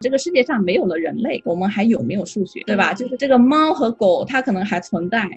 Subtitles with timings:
[0.00, 2.92] 这个世界上没有了人类，我们还有没有数学，对吧？
[2.92, 5.28] 就是这个猫和狗它可能还存在，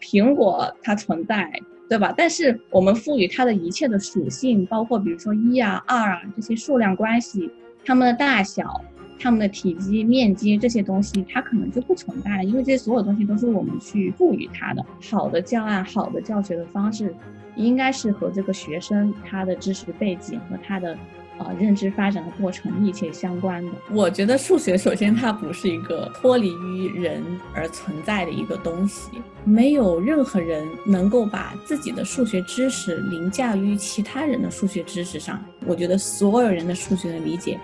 [0.00, 1.52] 苹果它存在，
[1.88, 2.12] 对吧？
[2.16, 7.50] 但是我们赋予它的一切的属性，包括比如说一啊、二啊这些数量关系，
[7.84, 8.80] 它们的大小。
[9.18, 14.84] 它们的体积、面积这些东西，它可能就不存在了，因为这些所有东西都是我们去赋予它的。
[15.10, 17.14] 好的教案、好的教学的方式，
[17.56, 20.94] 应该是和这个学生他的知识背景和他的
[21.38, 23.72] 呃认知发展的过程密切相关的。
[23.90, 27.22] 我觉得数学首先它不是一个脱离于人
[27.54, 29.10] 而存在的一个东西，
[29.44, 35.42] 没有任何人能够把自己的数学知识凌驾于其他人的数学知识上。
[35.66, 37.58] 我觉得所有人的数学的理解。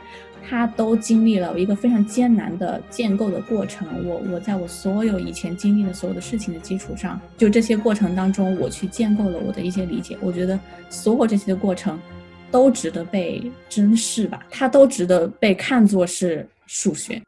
[0.44, 3.86] 他都经历了一个非常艰难的建构的过程。
[4.04, 10.18] 我我在我所有以前经历的所有的事情的基础上，就这些过程当中，我去建构了我的一些理解。
[10.20, 10.58] 我觉得
[10.90, 11.96] 所有这些的过程，
[12.52, 17.20] 都值得被珍视吧，它都值得被看作是数学。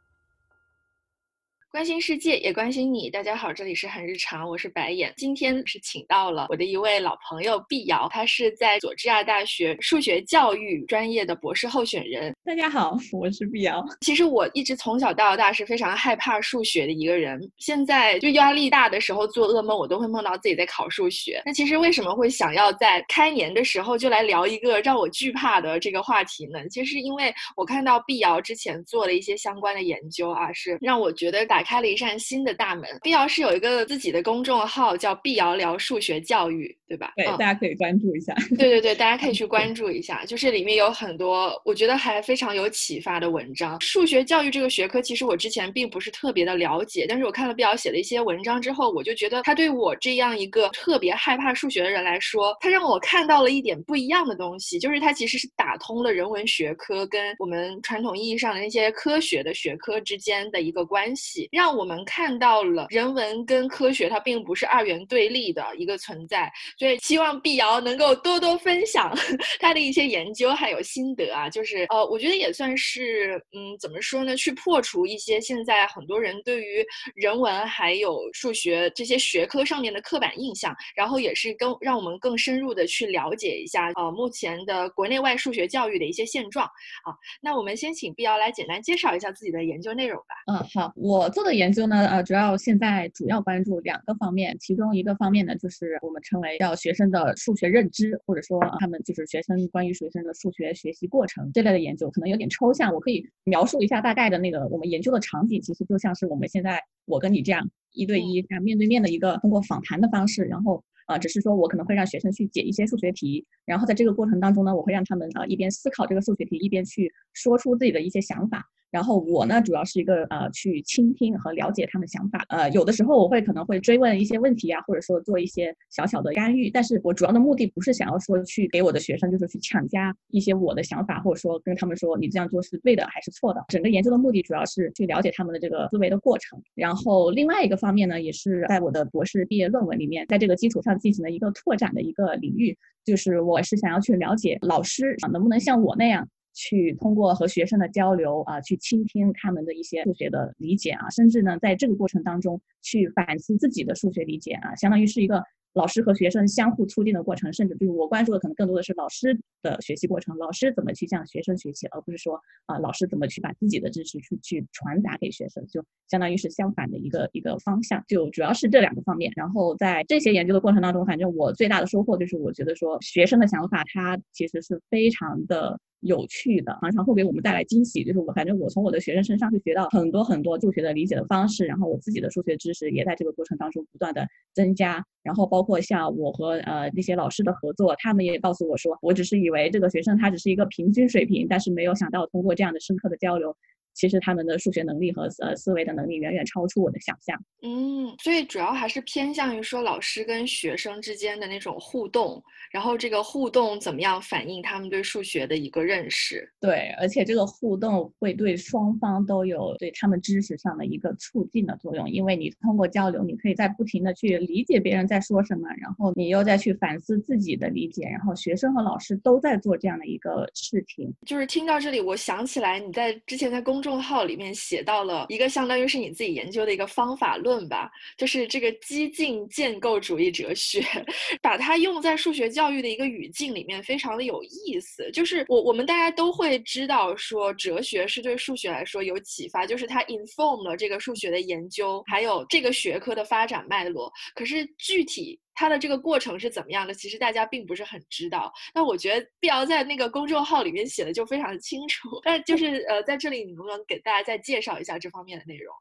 [1.74, 3.10] 关心世界，也关心你。
[3.10, 5.12] 大家好，这里是很日常，我是白眼。
[5.16, 12.32] 今天是请到了我的一位老朋友碧瑶，他是在佐治亚大学数学教育专业的博士候选人。
[12.44, 13.84] 大家好，我是碧瑶。
[14.02, 21.42] 其实我一直从小到大是非常害怕数学的一个人，现在就压力大的时候做噩梦，我都会梦到自己在考数学。
[21.44, 26.68] 那其实为什么会想要在开年的时候就来聊一个让我惧怕的这个话题呢？
[26.68, 31.63] 其实因为我看到碧瑶之前做了一些相关的研究啊，是让我觉得打。
[31.64, 32.84] 开了一扇新的大门。
[33.02, 37.12] 碧瑶是有一个自己的公众号，叫“碧瑶聊数学教育”，对吧？
[37.16, 38.34] 对，大家可以关注一下。
[38.56, 40.24] 对对对，大家可以去关注一下。
[40.24, 43.80] 就是里面有很多我觉得还非常有启发的文章。
[43.80, 61.48] 数学教育这个学科，其实我之前并不是特别的了解，但是我看了碧瑶写的一些文章之后，我就觉得他对我这样一个特别害怕数学的人来说，他让我看到了一点不一样的东西，就是他其实是打通了人文学科跟我们传统意义上的那些科学的学科之间的一个关系。
[61.54, 69.16] 让我们看到了人文跟科学它并不是二元对立的一个存在，所以希望碧瑶能够多多分享
[69.60, 76.84] 他的一些研究还有心得啊，就是呃，我觉得也算是嗯，怎么说呢，去破除一些现在很多人对于
[77.14, 87.14] 人文还有数学这些学科上面的刻板印象，然后也是更让我们更深入的去了解一下呃目前的国内外数学教育的一些现状啊。
[87.40, 90.34] 那我们先请碧瑶来简单介绍一下自己的研究内容吧。
[90.52, 91.44] 嗯，好，我做。
[91.44, 118.64] 的研究呢，呃，主要现在主要关注两个方面，其中一个方面呢，就是我们称为叫学生的数学认知，或者说他们就是学生关于学生的数学学习过程这类的研究，可能有点抽象，我可以描述一下大概的那个我们研究的场景，其实就像是我们现在我跟你这样一对一这样面对面的一个通过访谈的方式，然后啊，只是说我可能会让学生去解一些数学题，然后在这个过程当中呢，我会让他们啊一边思考这个数学题，一边去说出自己的一些想法。
[118.94, 122.44] 然后我呢，主要是一个呃，去倾听和了解他们想法。
[122.48, 126.70] 呃，有的时候我会可能会追问一些问题啊，或者说做一些小小的干预。
[126.70, 133.64] 但是我主要的目的不是想要说去给我的学生就是去强加一些我的想法，或者说跟他们说你这样做是对的还是错的。
[133.66, 136.62] 整个研究的目的主要是去了解他们的这个思维的过程。
[136.76, 146.28] 然后另外一个方面呢，也是在我的博士毕业论文里面，在这个基础上进行了一个拓展的一个领域，就是我是想要去了解老师能不能像我那样。
[146.54, 155.42] 去通过和学生的交流啊，去倾听他们的一些数学的理解啊，甚至呢，在这个过程当中去反思自己的数学理解啊，相当于是一个。
[155.74, 169.32] 老师和学生相互促进的过程，甚至就是我关注的可能更多的是老师的学习过程，老师怎么去向学生学习，而不是说啊老师怎么去把自己的知识去去传达给学生，就相当于是相反的一个一个方向，就主要是这两个方面。
[169.34, 178.04] 然后在这些研究的过程当中，反正我最大的收获就是我觉得说学生的想法他其实是非常的有趣的，常常会给我们带来惊喜。
[178.04, 185.04] 就是我反正我从我的学生身上去学到很多很多数学的理解的方式，然后我自己的数学知识也在这个过程当中不断的增加。
[185.22, 193.56] 然后包括像我和呃那些老师的合作，他们也告诉我说，我只是以为这个学生他只是一个平均水平，但是没有想到通过这样的深刻的交流。
[193.94, 197.40] 其实他们的数学能力和呃思维的能力远远超出我的想象。
[197.62, 206.46] 嗯，所以主要还是偏向于说老师跟学生之间的那种互动，然后这个互动怎么样反映他们对数学的一个认识。
[206.60, 221.12] 对，而且这个互动会对双方都有对他们知识上的一个促进的作用，因为你通过交流，你可以在不停的去理解别人在说什么，然后你又再去反思自己的理解，然后学生和老师都在做这样的一个事情。
[221.24, 230.82] 就是听到这里，我想起来你在之前在公众号里面写到了一个相当于是你自己研究的一个方法论吧，就是这个激进建构主义哲学，
[231.42, 235.10] 把它用在数学教育的一个语境里面，非常的有意思。
[235.12, 244.10] 就是我我们大家都会知道说，哲学是对数学来说有启发，就是它 inform 了这个数学的研究，还有这个学科的发展脉络。
[244.34, 245.38] 可是具体。
[245.54, 246.92] 它的这个过程是怎么样的？
[246.92, 248.52] 其实大家并不是很知道。
[248.74, 252.08] 那我觉得碧瑶在那个公众号里面写的就非常清楚。
[252.24, 255.74] 但就是呃，在这里你能不能给大家再介绍一下这方面的内容？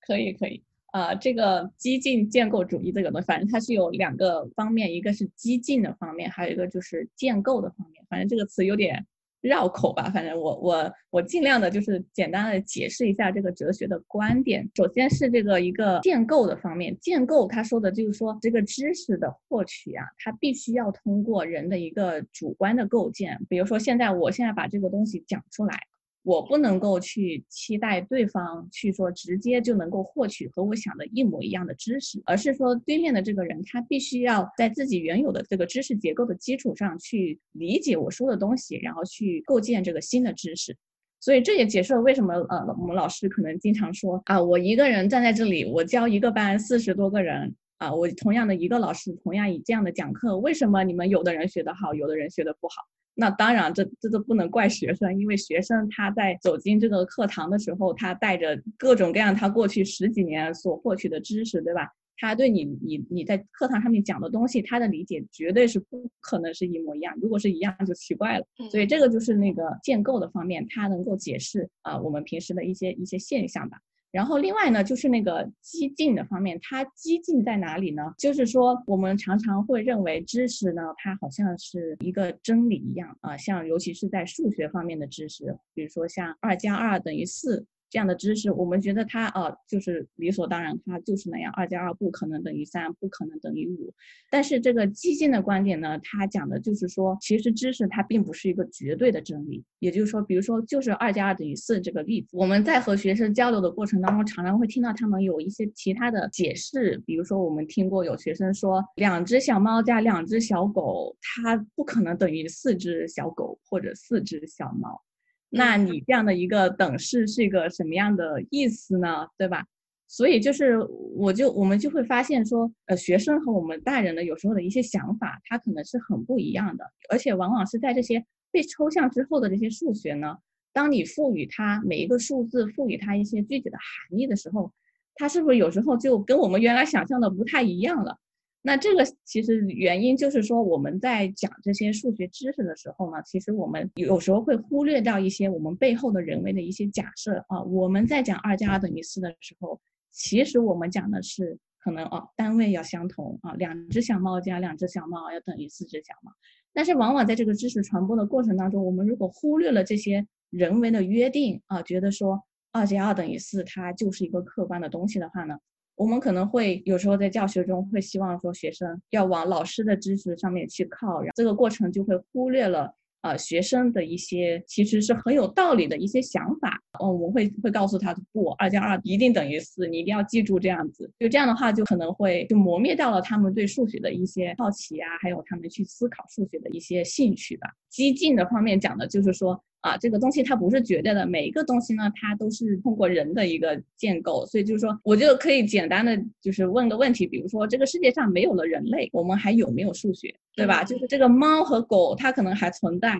[0.00, 0.62] 可以，可以。
[0.92, 8.04] 呃，这个激进建构主义这个东西，反正它是有两个方面，一个是激进的方面，还有一个就是建构的方面。
[8.08, 9.06] 反正这个词有点。
[9.40, 14.68] 绕口吧，反正我我我尽量的就是简单的解释一下这个哲学的观点。
[14.74, 23.38] 首先是这个一个建构的方面，建构他说的就是说这个知识的获取啊，它必须要通过人的一个主观的构建。
[23.48, 25.78] 比如说现在我现在把这个东西讲出来。
[26.22, 40.76] 我不能够去期待对方去说直接就能够获取和我想的一模一样的知识，而是说对面的这个人他必须要在自己原有的这个知识结构的基础上去理解我说的东西，然后去构建这个新的知识。
[41.20, 52.74] 所以这也解释了为什么呃我们老师可能经常说啊，我一个人站在这里，我教一个班四十多个人啊，我同样的一个老师同样以这样的讲课，为什么你们有的人学得好，有的人学得不好？
[53.14, 61.88] 那当然，这这都不能怪学生，因为学生他在走进这个课堂的时候，他带着各种各样他过去十几年所获取的知识，对吧？
[62.16, 67.14] 他对你你你在课堂上面讲的东西，他的理解绝对是不可能是一模一样。
[67.20, 68.44] 如果是一样，就奇怪了。
[68.70, 73.78] 所以这个就是那个建构的方面，它能够解释啊我们平时的一些一些现象吧。
[74.12, 78.02] 然后另外呢，就是那个激进的方面，它激进在哪里呢？
[78.18, 87.66] 就是说，我们常常会认为知识呢，它好像是一个真理一样啊，像尤其是在数学方面的知识，比如说像二加二等于四。
[87.90, 93.92] 这样的知识，我们觉得它呃就是理所当然，它就是那样，二加二不可能等于三，不可能等于五。
[94.30, 99.62] 但是这个激进的观点呢，它讲的就是说，其实知识它并不是一个绝对的真理。
[99.80, 106.96] 也就是说，比如说就是二加二等于四这个例子，我们在和学生交流的过程当中，常常会听到他们有一些其他的解释。
[107.04, 115.02] 比如说，我们听过有学生说，两只小猫加两只小狗，它不可能等于四只小狗或者四只小猫。
[115.50, 119.26] 那你这样的一个等式是一个什么样的意思呢？
[119.36, 119.66] 对吧？
[120.06, 120.78] 所以就是
[121.14, 130.36] 我就我们就会发现说，呃，学生和我们大人的有时候的一些想法，它可能是很不一样的，而且往往是在这些被抽象之后的这些数学呢，
[130.72, 134.72] 当你赋予它每一个数字，赋予它一些具体的含义的时候，
[135.14, 138.18] 它是不是有时候就跟我们原来想象的不太一样了？
[138.62, 147.62] 那这个其实原因就是说，我们在讲这些数学知识的时候呢，其实我们有时候会忽略掉一些我们背后的人为的一些假设啊。
[147.62, 149.80] 我们在讲二加二等于四的时候，
[150.10, 156.30] 其实我们讲的是可能啊单位要相同啊，两只小猫加两只小猫要等于四只小猫。
[156.74, 162.42] 但是往往在这个知识传播的过程当中，我们如果忽略了这些人为的约定啊，觉得说
[162.72, 165.56] 二加二等于四它就是一个客观的东西的话呢？
[166.00, 176.80] 我们可能会有时候在教学中会希望说学生要往老师的知识上面去靠，然后这个过程就会忽略了呃学生的一些其实是很有道理的一些想法。
[177.02, 181.12] 嗯，我们会会告诉他不，二加二一定等于四，你一定要记住这样子。
[181.18, 187.68] 就这样的话，就可能会就磨灭掉了他们对数学的一些好奇啊，还有他们去思考数学的一些兴趣吧。
[187.90, 189.62] 激进的方面讲的就是说。
[189.80, 200.84] 啊，这个东西它不是绝对的，每一个东西呢，它都是通过人的一个建构，所以就是说，我就可以简单的就是问个问题，比如说这个世界上没有了人类，我们还有没有数学，对吧？
[200.84, 203.18] 就是这个猫和狗它可能还存在，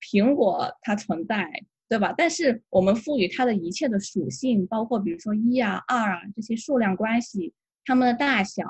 [0.00, 1.48] 苹果它存在，
[1.88, 2.12] 对吧？
[2.18, 7.52] 但是我们赋予它的一切的属性，包括比如说一啊、二啊这些数量关系，
[7.84, 8.64] 它们的大小。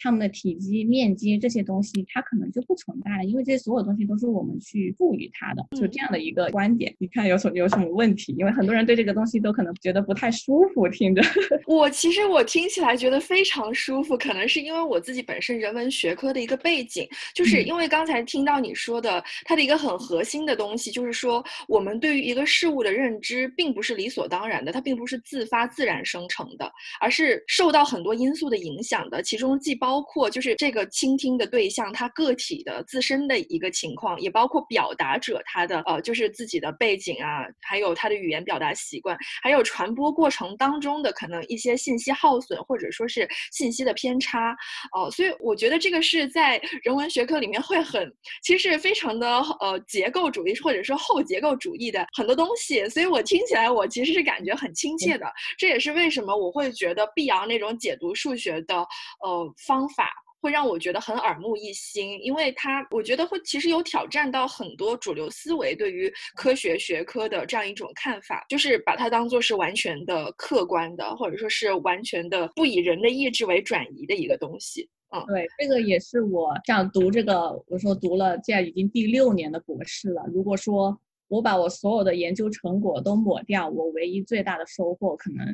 [0.00, 6.92] 它们的体积、面积这些东西，它可能就不存在了，因为这些所有东西都是我们去赋予它的，就这样的一个观点。
[6.98, 8.34] 你看有什有什么问题？
[8.38, 11.22] 因为很多人对这个东西都可能觉得不太舒服，听着。
[11.68, 29.89] 我其实我听起来觉得非常舒服，可能是因为我自己本身人文学科的一个背景，就是因为刚才听到你说的，它的一个很核心的东西，就是说我们对于一个事物的认知，并不是理所当然的，它并不是自发自然生成的，而是受到很多因素的影响的，其中既包。
[29.90, 44.56] 包括就是这个倾听的对象他个体的自身的一个情况，也包括表达者他的呃就是自己的背景啊，还有他的语言表达习惯，还有传播过程当中的可能一些信息耗损或者说是信息的偏差，
[44.92, 48.08] 哦，所以我觉得这个是在人文学科里面会很
[48.44, 55.26] 其实非常的呃结构主义或者说后结构主义的很多东西，所以我听起来我其实是感觉很亲切的，
[55.58, 60.10] 这也是为什么我会觉得碧瑶那种解读数学的呃方方法。
[60.42, 74.88] 会让我觉得很耳目一新，因为它我觉得会其实有挑战到很多主流思维对于科学学科的这样一种看法，就是把它当做是完全的客观的，或者说是完全的不以人的意志为转移的一个东西。
[75.14, 80.22] 嗯，对，这个也是我想读这个，我说读了现在已经第六年的博士了。
[80.32, 85.46] 如果说我把我所有的研究成果都抹掉，我唯一最大的收获可能。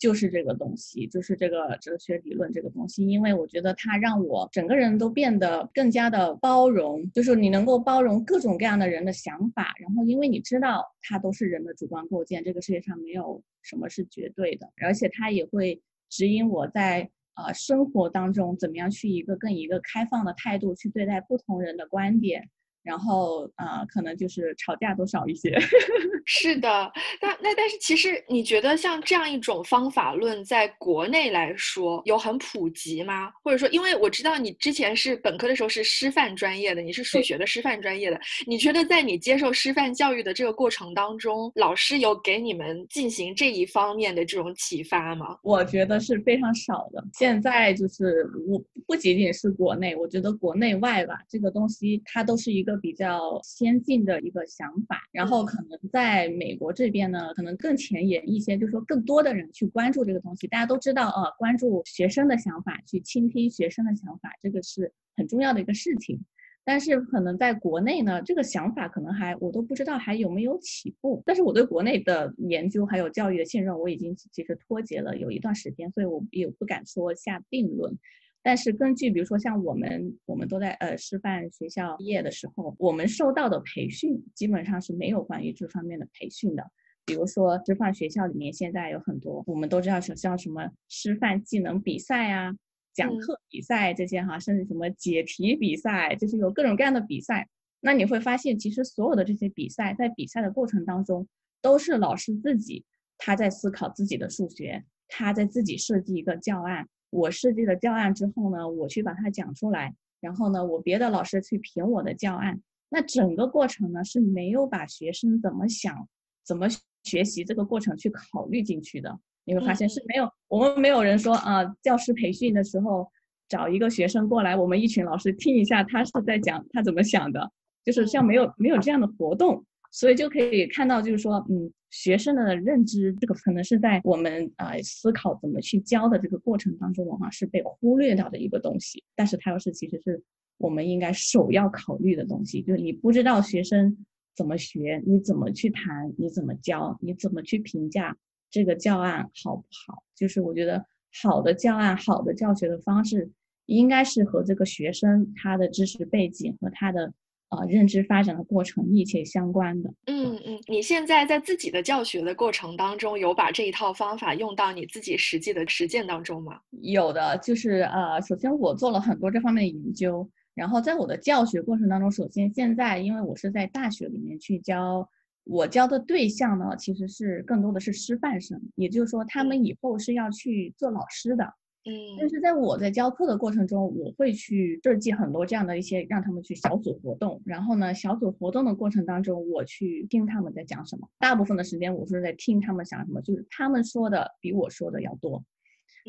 [0.00, 15.78] 就是这个东西，就是这个哲学理论这个东西，因为我觉得它让我整个人都变得更加的包容，就是你能够包容各种各样的人的想法，然后因为你知道它都是人的主观构建，这个世界上没有什么是绝对的，而且它也会
[16.08, 22.48] 指引我在呃生活当中怎么样去一个更一个开放的态度去对待不同人的观点。
[22.82, 25.58] 然后啊，可能就是吵架都少一些。
[26.26, 33.32] 是的，但那但是其实你觉得像这样一种方法论，在国内来说有很普及吗？
[33.42, 45.36] 或者说，因为我知道你之前是本科的时候是师范专业的，你是数学的师范专业的，你觉得在你接受师范教育的这个过程当中，老师有给你们进行这一方面的这种启发吗？
[45.42, 47.04] 我觉得是非常少的。
[47.14, 52.70] 现在就是我不仅仅是国内，我觉得国内外吧，这个东西它都是一个。
[52.80, 60.46] 比较先进的一个想法，然后可能在美国这边呢，可能更前沿一些，就是说更多的人去关注这个东西。
[60.46, 66.20] 大家都知道，呃，关注学生的想法，去倾听学生的想法，这个是很重要的一个事情。
[66.62, 71.22] 但是可能在国内呢，这个想法可能还我都不知道还有没有起步。
[71.24, 77.98] 但是我对国内的研究还有教育的信任，我已经其实脱节了有一段时间，所以我也不敢说下定论。
[78.42, 86.64] 但是根据，比如说像我们，我们都在呃师范学校毕业的时候，我们受到的培训基本上是没有关于这方面的培训的。
[87.04, 92.54] 比如说师范学校里面现在有很多，我们都知道像像什么师范技能比赛啊、
[92.94, 97.48] 讲课比赛这些哈，甚至什么解题比赛，就是有各种各样的比赛。
[97.80, 101.26] 那你会发现，其实所有的这些比赛，在比赛的过程当中，
[101.60, 102.84] 都是老师自己
[103.18, 106.88] 他在思考自己的数学，他在自己设计一个教案。
[107.10, 112.60] 我设计了教案之后呢，我去把它讲出来，然后呢，我别的老师去评我的教案。
[112.88, 116.08] 那整个过程呢是没有把学生怎么想、
[116.44, 116.66] 怎么
[117.04, 119.18] 学习这个过程去考虑进去的。
[119.44, 123.10] 你会发现是没有，我们没有人说啊，教师培训的时候
[123.48, 127.50] 找一个学生过来，我们一群老师听一下他是在讲他怎么想的，
[127.84, 129.64] 就是像没有没有这样的活动。
[129.92, 139.02] 所以就可以看到，就是说，嗯，学生的认知，这个可能是在我们呃思考怎么去教的这个过程当中，往往是被忽略掉的一个东西。
[139.16, 140.22] 但是它又是其实是
[140.56, 142.62] 我们应该首要考虑的东西。
[142.62, 143.96] 就是你不知道学生
[144.36, 148.16] 怎么学，你怎么去谈，你怎么教，你怎么去评价
[148.50, 150.02] 这个教案好不好？
[150.14, 150.86] 就是我觉得
[151.22, 153.28] 好的教案，好的教学的方式，
[153.66, 157.12] 应该是和这个学生他的知识背景和他的。
[157.50, 159.92] 啊，认知发展的过程密切相关的。
[160.06, 166.60] 嗯嗯，你现在在自己的教学的过程当中，有把这一套方法用到你自己实际的实践当中吗？
[166.80, 175.08] 有的，就是呃，首先我做了很多这方面的研究，然后在我的教学过程当中，首先现在因为我是在大学里面去教，
[175.42, 181.52] 我教的对象呢，其实是更多的是师范生，也就是说他们以后是要去做老师的。
[181.86, 191.08] 嗯，但是在我在教课的过程中，我会去设计很多这样的一些让他们去小组活动，然后呢，小组活动的过程当中，我去听他们在讲什么。
[191.18, 195.42] 大部分的时间我是在听他们讲什么，就是他们说的比我说的要多，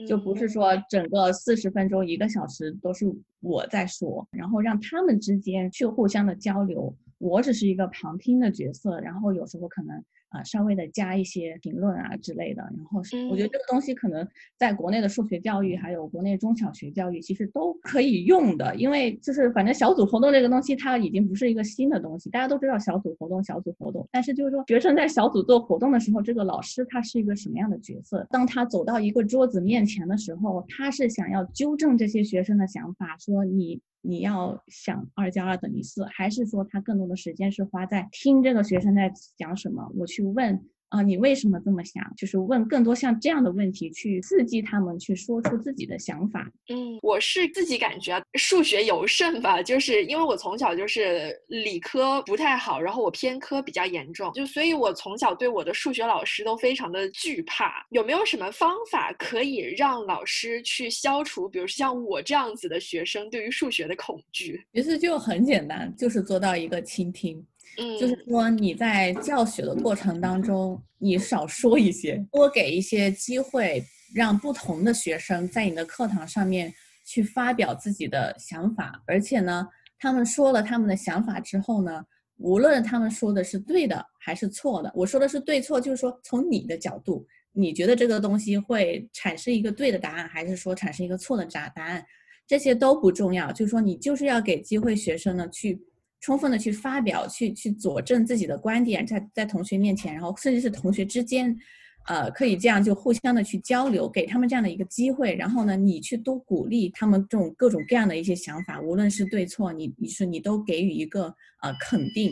[0.05, 3.05] 就不是说整个四十分钟一个小时都是
[3.39, 10.03] 我在说，然后让他们之间去互相的交流，我只是一个旁听的角色，然后有时候可能。
[10.31, 18.73] 啊，稍微的加一些评论啊之类的，然后我觉得这个东西可能在国内的数学教育，还有国内中小学教育，其实都可以用的。
[18.75, 24.07] 因为就是反正小组活动这个东西，它已经不是一个新的东西，大家都知道小组活动，小组活动。
[24.11, 28.25] 但是就是说，学生在小组做活动的时候，这个老师他是一个什么样的角色？
[28.29, 33.81] 当他走到一个桌子面前的时候，他是想要纠正这些学生的想法，说你。
[34.01, 39.91] 你要想二加二等于四，还是说他更多的时间是花在听这个学生在讲什么？
[39.95, 42.03] 我去问啊，你为什么这么想？
[42.17, 46.51] 就是问更多像这样的问题，去刺激他们去说出自己的想法。
[46.67, 57.85] 嗯，我是自己感觉数学尤甚吧，就是因为我从小就是理科不太好，然后我偏科比较严重，就所以我从小对我的数学老师都非常的惧怕。
[57.91, 64.61] 有没有什么方法可以让老师去消除，比如像我这样子的学生对于数学的恐惧？
[64.73, 67.41] 其实就很简单，就是做到一个倾听。
[67.77, 73.81] 嗯，就是说你在教学的过程当中，你少说一些，多给一些机会，
[74.13, 76.73] 让不同的学生在你的课堂上面
[77.05, 79.01] 去发表自己的想法。
[79.07, 79.65] 而且呢，
[79.97, 82.03] 他们说了他们的想法之后呢，
[82.37, 92.05] 无论他们说的是对的还是错的，我说的是对错，就是说从你的角度，你觉得这个东西会产生一个对的答案，还是说产生一个错的答答案，
[92.45, 93.49] 这些都不重要。
[93.51, 95.81] 就是说你就是要给机会学生呢去。
[96.21, 101.57] 充分的去发表，去去佐证自己的观点，在在同学面前，然后甚至是同学之间，
[102.05, 105.33] 呃，可以这样就互相的去交流，给他们这样的一个机会。
[105.35, 111.23] 然后呢，你去多鼓励他们这种各种各样的一些想法，无论是对错，你你说你都给予一个
[111.61, 112.31] 呃肯定。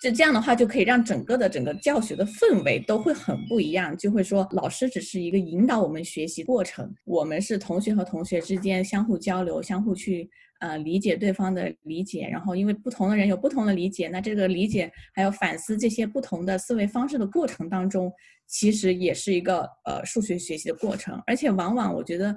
[0.00, 10.30] 就这样的话，就可以让整个的整个教学的氛围都会很不一样，就会说老师只是一个引导我们学习过程，我们是同学和同学之间相互交流，相互去。
[10.60, 18.12] 呃，理解对方的理解，然后因为不同的人有不同的理解，那这个理解还有反思这些不同的思维方式的过程当中，
[18.48, 21.22] 其实也是一个呃数学学习的过程。
[21.26, 22.34] 而且往往我觉得，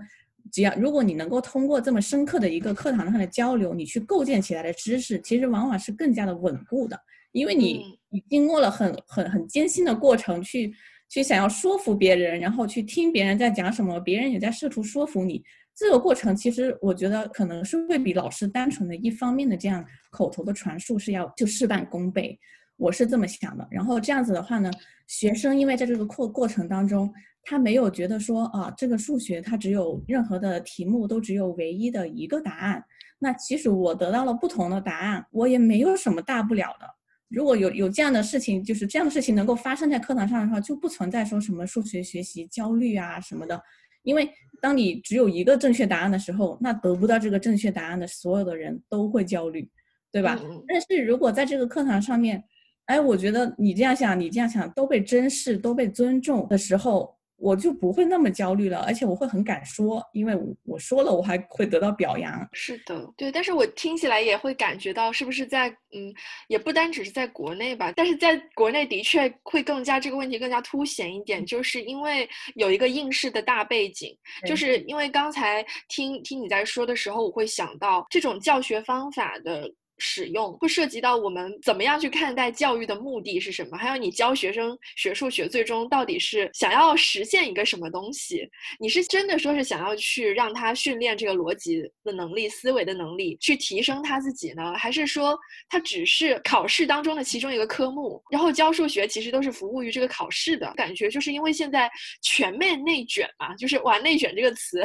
[0.51, 6.99] 只要如果你能够通过这么深刻的一个课堂上的交流，你去构建起来的知识，其实往往是更加的稳固的，
[7.31, 10.71] 因为你你经过了很很很艰辛的过程，去
[11.09, 15.43] 去想要说服别人，然后去听别人在讲什么，别人也在试图说服你。
[15.75, 22.37] 这个过程其实我觉得可能是会比老师单纯的一方面的这样口头的传述是要就事半功倍，
[22.77, 23.67] 我是这么想的。
[23.71, 24.69] 然后这样子的话呢，
[25.07, 27.11] 学生因为在这个过过程当中，
[27.43, 32.83] 他没有觉得说啊，这个数学它只有任何的题目都只有唯一的一个答案。
[33.17, 36.85] 那其实我得到了不同的答案，我也没有什么大不了的。
[37.29, 43.59] 如果有有这样的事情，就是这样的事情能够发生在课堂上的话，就不存在说什么数学学习焦虑啊什么的。
[44.03, 44.29] 因为
[44.61, 49.69] 当你只有一个正确答案的时候，那得不到这个正确答案的所有的人都会焦虑，
[50.11, 50.39] 对吧？
[50.67, 52.43] 但是如果在这个课堂上面，
[52.85, 57.15] 哎，我觉得你这样想，你这样想都被珍视、都被尊重的时候。
[57.41, 62.47] 我就不会那么焦虑了，而且我会很敢说，因为我说了，我还会得到表扬。
[62.53, 66.13] 是的，对，但是我听起来也会感觉到，是不是在嗯，
[66.47, 74.15] 也不单只是在国内吧，但是在国内的确会更加这个问题更加凸显一点，就是因为有一个应试的大背景，
[74.45, 79.67] 就是因为刚才听听你在说的时候，我会想到这种教学方法的。
[80.01, 83.77] 使用会涉及到我们怎么样去看待教育的目的是什么？
[83.77, 88.49] 还有你教学生学数学，最终到底是想要实现一个什么东西？
[88.79, 94.73] 你是真的说是想要去让他训练这个逻辑的能力、思维的能力，去提升他自己呢？
[94.75, 95.37] 还是说
[95.69, 98.19] 他只是考试当中的其中一个科目？
[98.31, 101.87] 然后教数学其实都是服务于这个考试的感觉，就是因为现在
[102.23, 104.81] 全面内卷嘛，就是“哇，内卷”这个词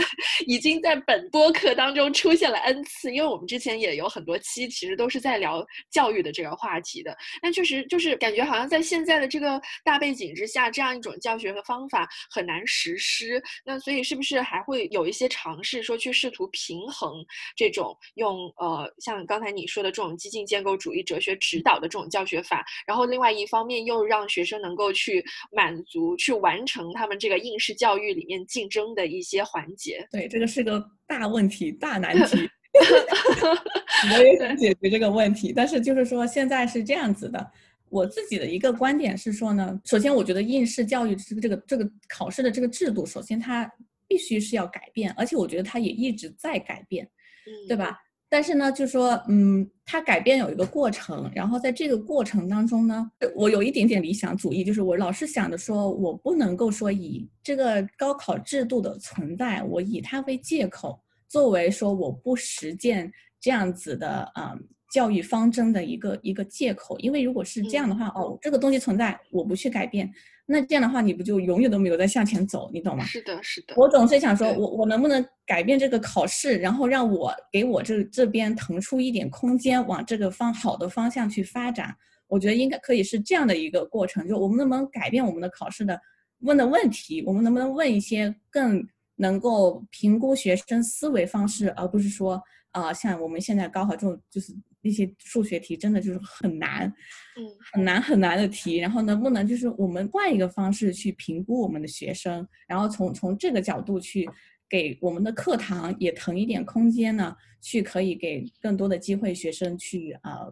[0.46, 5.05] 已经在本播课当中出现了 n 次，因为我们之前也有很多期其实都。
[5.06, 13.40] 都是在聊教育的这个话题的，但确实就是感觉好像在现在的这个大背景之下，这样一种教学和方法很难实施。
[13.64, 30.04] 那所以是不是还会有一些尝试，说去试图平衡这种用呃像刚才你说的这种激进建构主义哲学指导的这种教学法，然后另外一方面又让学生能够去满足、去完成他们这个应试教育里面竞争的一些环节？
[30.10, 32.50] 对，这个是个大问题、大难 题。
[34.14, 37.50] 我也想解决这个问题，但是就是说现在是这样子的，
[37.88, 43.70] 我自己的一个观点是说呢，首先我觉得应试教育这个这个这个考试的这个制度，首先它
[44.06, 47.08] 必须是要改变，而且我觉得它也一直在改变，
[47.66, 47.98] 对吧？
[48.28, 61.00] 但是呢，就说嗯，它改变有一个过程，然后在这个过程当中呢，我有一点点理想主义，就是我老是想着说我不能够说以这个高考制度的存在，我以它为借口。
[61.28, 64.56] 作为说我不实践这样子的啊
[64.92, 70.10] 教育方针的一个一个借口，因为如果是这样的话，哦，这个东西存在，我不去改变，
[70.46, 73.04] 那这样的话你不就永远都没有在向前走，你懂吗？
[73.04, 73.74] 是的，是的。
[73.76, 81.94] 我总是想说，我我能不能改变这个考试，然后让我给我这这边腾出一点空间，往这个方好的方向去发展？
[82.28, 86.00] 我觉得应该可以是这样的一个过程，就我们能不能改变我们的考试的
[86.40, 87.22] 问的问题？
[87.26, 88.86] 我们能不能问一些更？
[89.16, 96.86] 能够评估学生思维方式，而不是说啊，像我们现在高考这种，就是那些数学题真的就是很难。
[97.38, 104.28] 嗯，很难很难的题，然后能不能就是我们换一个方式去评估我们的学生，然后从从这个角度去
[104.68, 110.48] 给我们的课堂也腾一点空间呢，去可以给更多的机会学生去啊。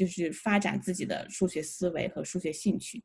[0.00, 3.04] 就是发展自己的数学思维和数学兴趣。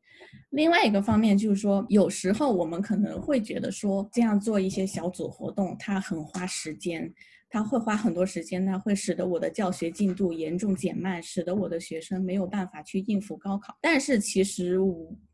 [0.52, 7.14] 另外一个方面就是说，有时候我们可能会觉得说，这样做一些小组活动，它很花时间，
[7.50, 13.78] 它会花很多时间，它会使得我的教学进度严重减慢，使得我的学生没有办法去应付高考。
[13.82, 14.78] 但是其实，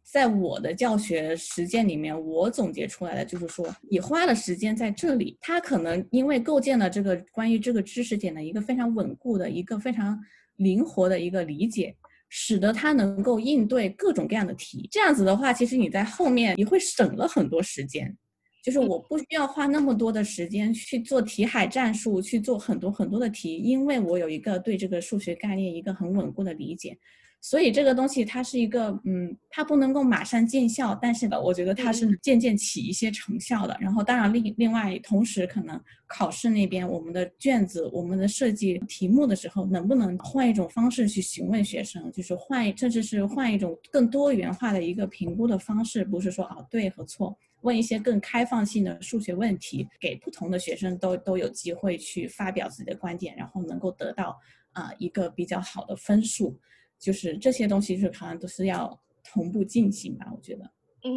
[0.03, 10.19] 在我的教学实践里面，我总结出来的就是说，你花了时间在这里，它可能因为构建了这个关于这个知识点的一个非常稳固的一个非常。
[10.61, 11.95] 灵活的一个理解，
[12.29, 14.87] 使得他能够应对各种各样的题。
[14.91, 18.15] 这样子的话，其实你在后面你会省了很多时间，
[18.63, 26.97] 就是我不需要花那么多的时间去做题海战术，去做很多很多的题，因为我有一个对这个数学概念一个很稳固的理解。
[27.43, 33.75] 所以这个东西它是一个，嗯，它不能够马上见效，但是呢，我觉得它是渐渐起一些成效的。
[33.81, 54.37] 然后，当然另另外，同时可能考试那边我们的卷子、我们的设计题目的时候，能不能换一种方式去询问学生，就是换，甚至是换一种更多元化的一个评估的方式，不是说啊对和错，问一些更开放性的数学问题，给不同的学生都都有机会去发表自己的观点，然后能够得到
[54.73, 56.55] 啊一个比较好的分数。
[57.01, 60.71] 就是这些东西是好像都是要同步进行吧，我觉得。
[61.03, 61.11] 嗯，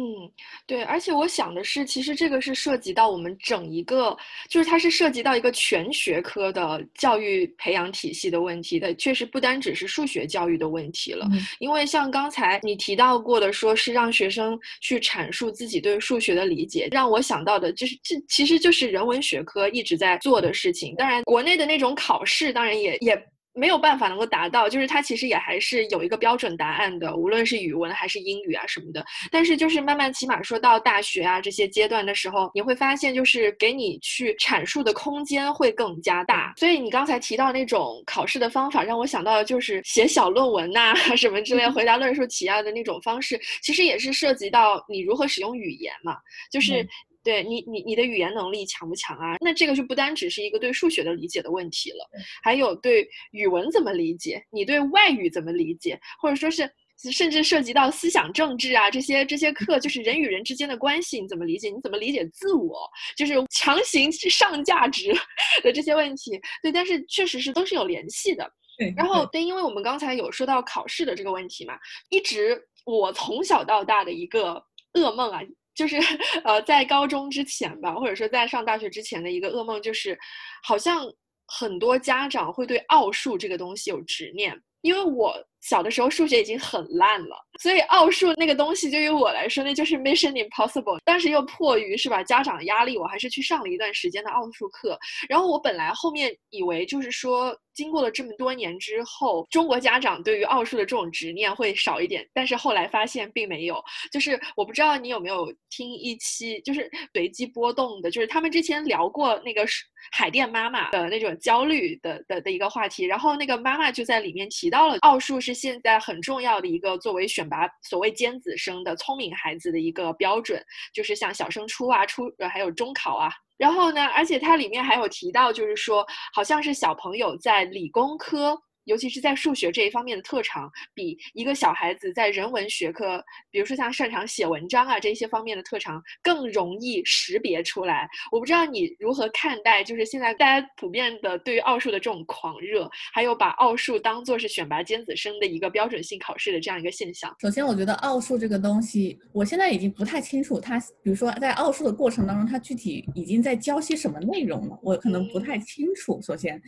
[0.65, 4.17] 对，而且我想的是，其实这个是涉及到我们整一个，
[4.49, 11.27] 就是它是涉及到一个全学科的教育培养体系的问题的，确实不单只是数学教育的问题了。
[11.59, 20.95] 因为像刚才你提到过的，说是让学生去阐述自己对数学的理解，让我想到的就是这其实就是人文学科一直在做的事情。
[20.95, 23.15] 当然，国内的那种考试，当然也也。
[23.55, 29.03] 没有办法能够达到，就是它其实也还是有一个标准答案的，无论是语文还是英语啊什么的。
[29.31, 36.53] 但是就是慢慢起码说到大学啊这些阶段的时候，你会发现就是给你去阐述的空间会更加大。
[36.57, 46.17] 所以你刚才提到那种考试的方法，让我想到的就是写小论文呐 什么之类，回答论述题啊的那种方式，其实也是涉及到你如何使用语言嘛，
[46.51, 46.85] 就是。
[47.25, 49.35] 对你，你你的语言能力强不强啊？
[49.41, 52.07] 那这个就不单只是一个对数学的理解的问题了，
[52.43, 56.71] 还有对语文怎么理解，你对外语怎么理解，或者说是
[57.11, 61.69] 甚至涉及到思想政治啊这些这些课，就是人与人之间的关系你怎么理解？
[61.69, 62.87] 你怎么理解自我？
[63.17, 65.11] 就是强行上价值
[65.63, 66.39] 的这些问题。
[66.61, 68.47] 对，但是确实是都是有联系的。
[68.77, 71.73] 对，然后对，因为我们刚才有说到考试的这个问题嘛，
[72.09, 75.41] 一直我从小到大的一个噩梦啊。
[75.75, 75.97] 就是，
[76.45, 80.17] 呃，在高中之前吧，或者说在上大学之前的一个噩梦，就是
[80.63, 81.05] 好像
[81.47, 90.99] 很多家长会对奥数这个东西有执念，因为我小的时候数学已经很烂了，所以奥数那个东西对于我来说那就是 mission impossible。
[91.03, 94.97] 但是又迫于是吧家长的压力，我还是去上了一段时间的奥数课。
[95.27, 97.57] 然后我本来后面以为就是说。
[97.75, 103.83] 经过了这么多年之后，中国家长对于奥数的这种执念会少一点，但是后来发现并没有。
[104.13, 109.65] 就是我不知道你有没有听一期，就是随机波动的，就是他们之前聊过那个
[110.13, 123.29] 海淀妈妈的那种焦虑的的的一个话题，然后那个妈妈就在里面提到了奥数是现在很重要的一个作为选拔所谓尖子生的聪明孩子的一个标准，就是像小升初啊、初还有中考啊。
[123.57, 128.61] 然后呢，而且它里面还有提到，就是说，好像是小朋友在理工科。
[128.85, 138.07] 尤其是在数学这一方面的特长，比一个小孩子在人文学科，比如说像擅长写文章啊这些方面的特长，更容易识别出来。
[138.31, 147.35] 我不知道你如何看待，就是现在大家普遍的对于奥数的这种狂热，还有把奥数当做是选拔尖子生的一个标准性考试的这样一个现象。
[147.39, 156.21] 首先，我觉得奥数这个东西，我现在已经不太清楚它，比如说在奥数的过程当中，它具体已经在教些什么内容了，我可能不太清楚。
[156.21, 156.61] 首先。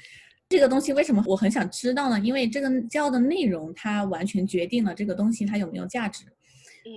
[0.50, 2.20] 这个东西为什么我很想知道呢？
[2.20, 6.24] 因为这个教的内容，它完全决定了这个东西它有没有价值。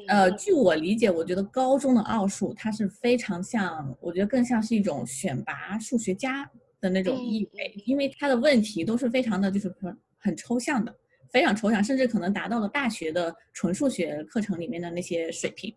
[0.06, 6.48] 呃，据我理解，我觉得高中的奥数它是非常像，我觉得更像是一种选拔数学家
[6.80, 9.74] 的那种意味，因为它的问题都是非常的，就是
[10.16, 10.94] 很抽象的。
[11.32, 15.74] 非常抽象，甚至可能达到了大学的纯数学课程里面的那些水平。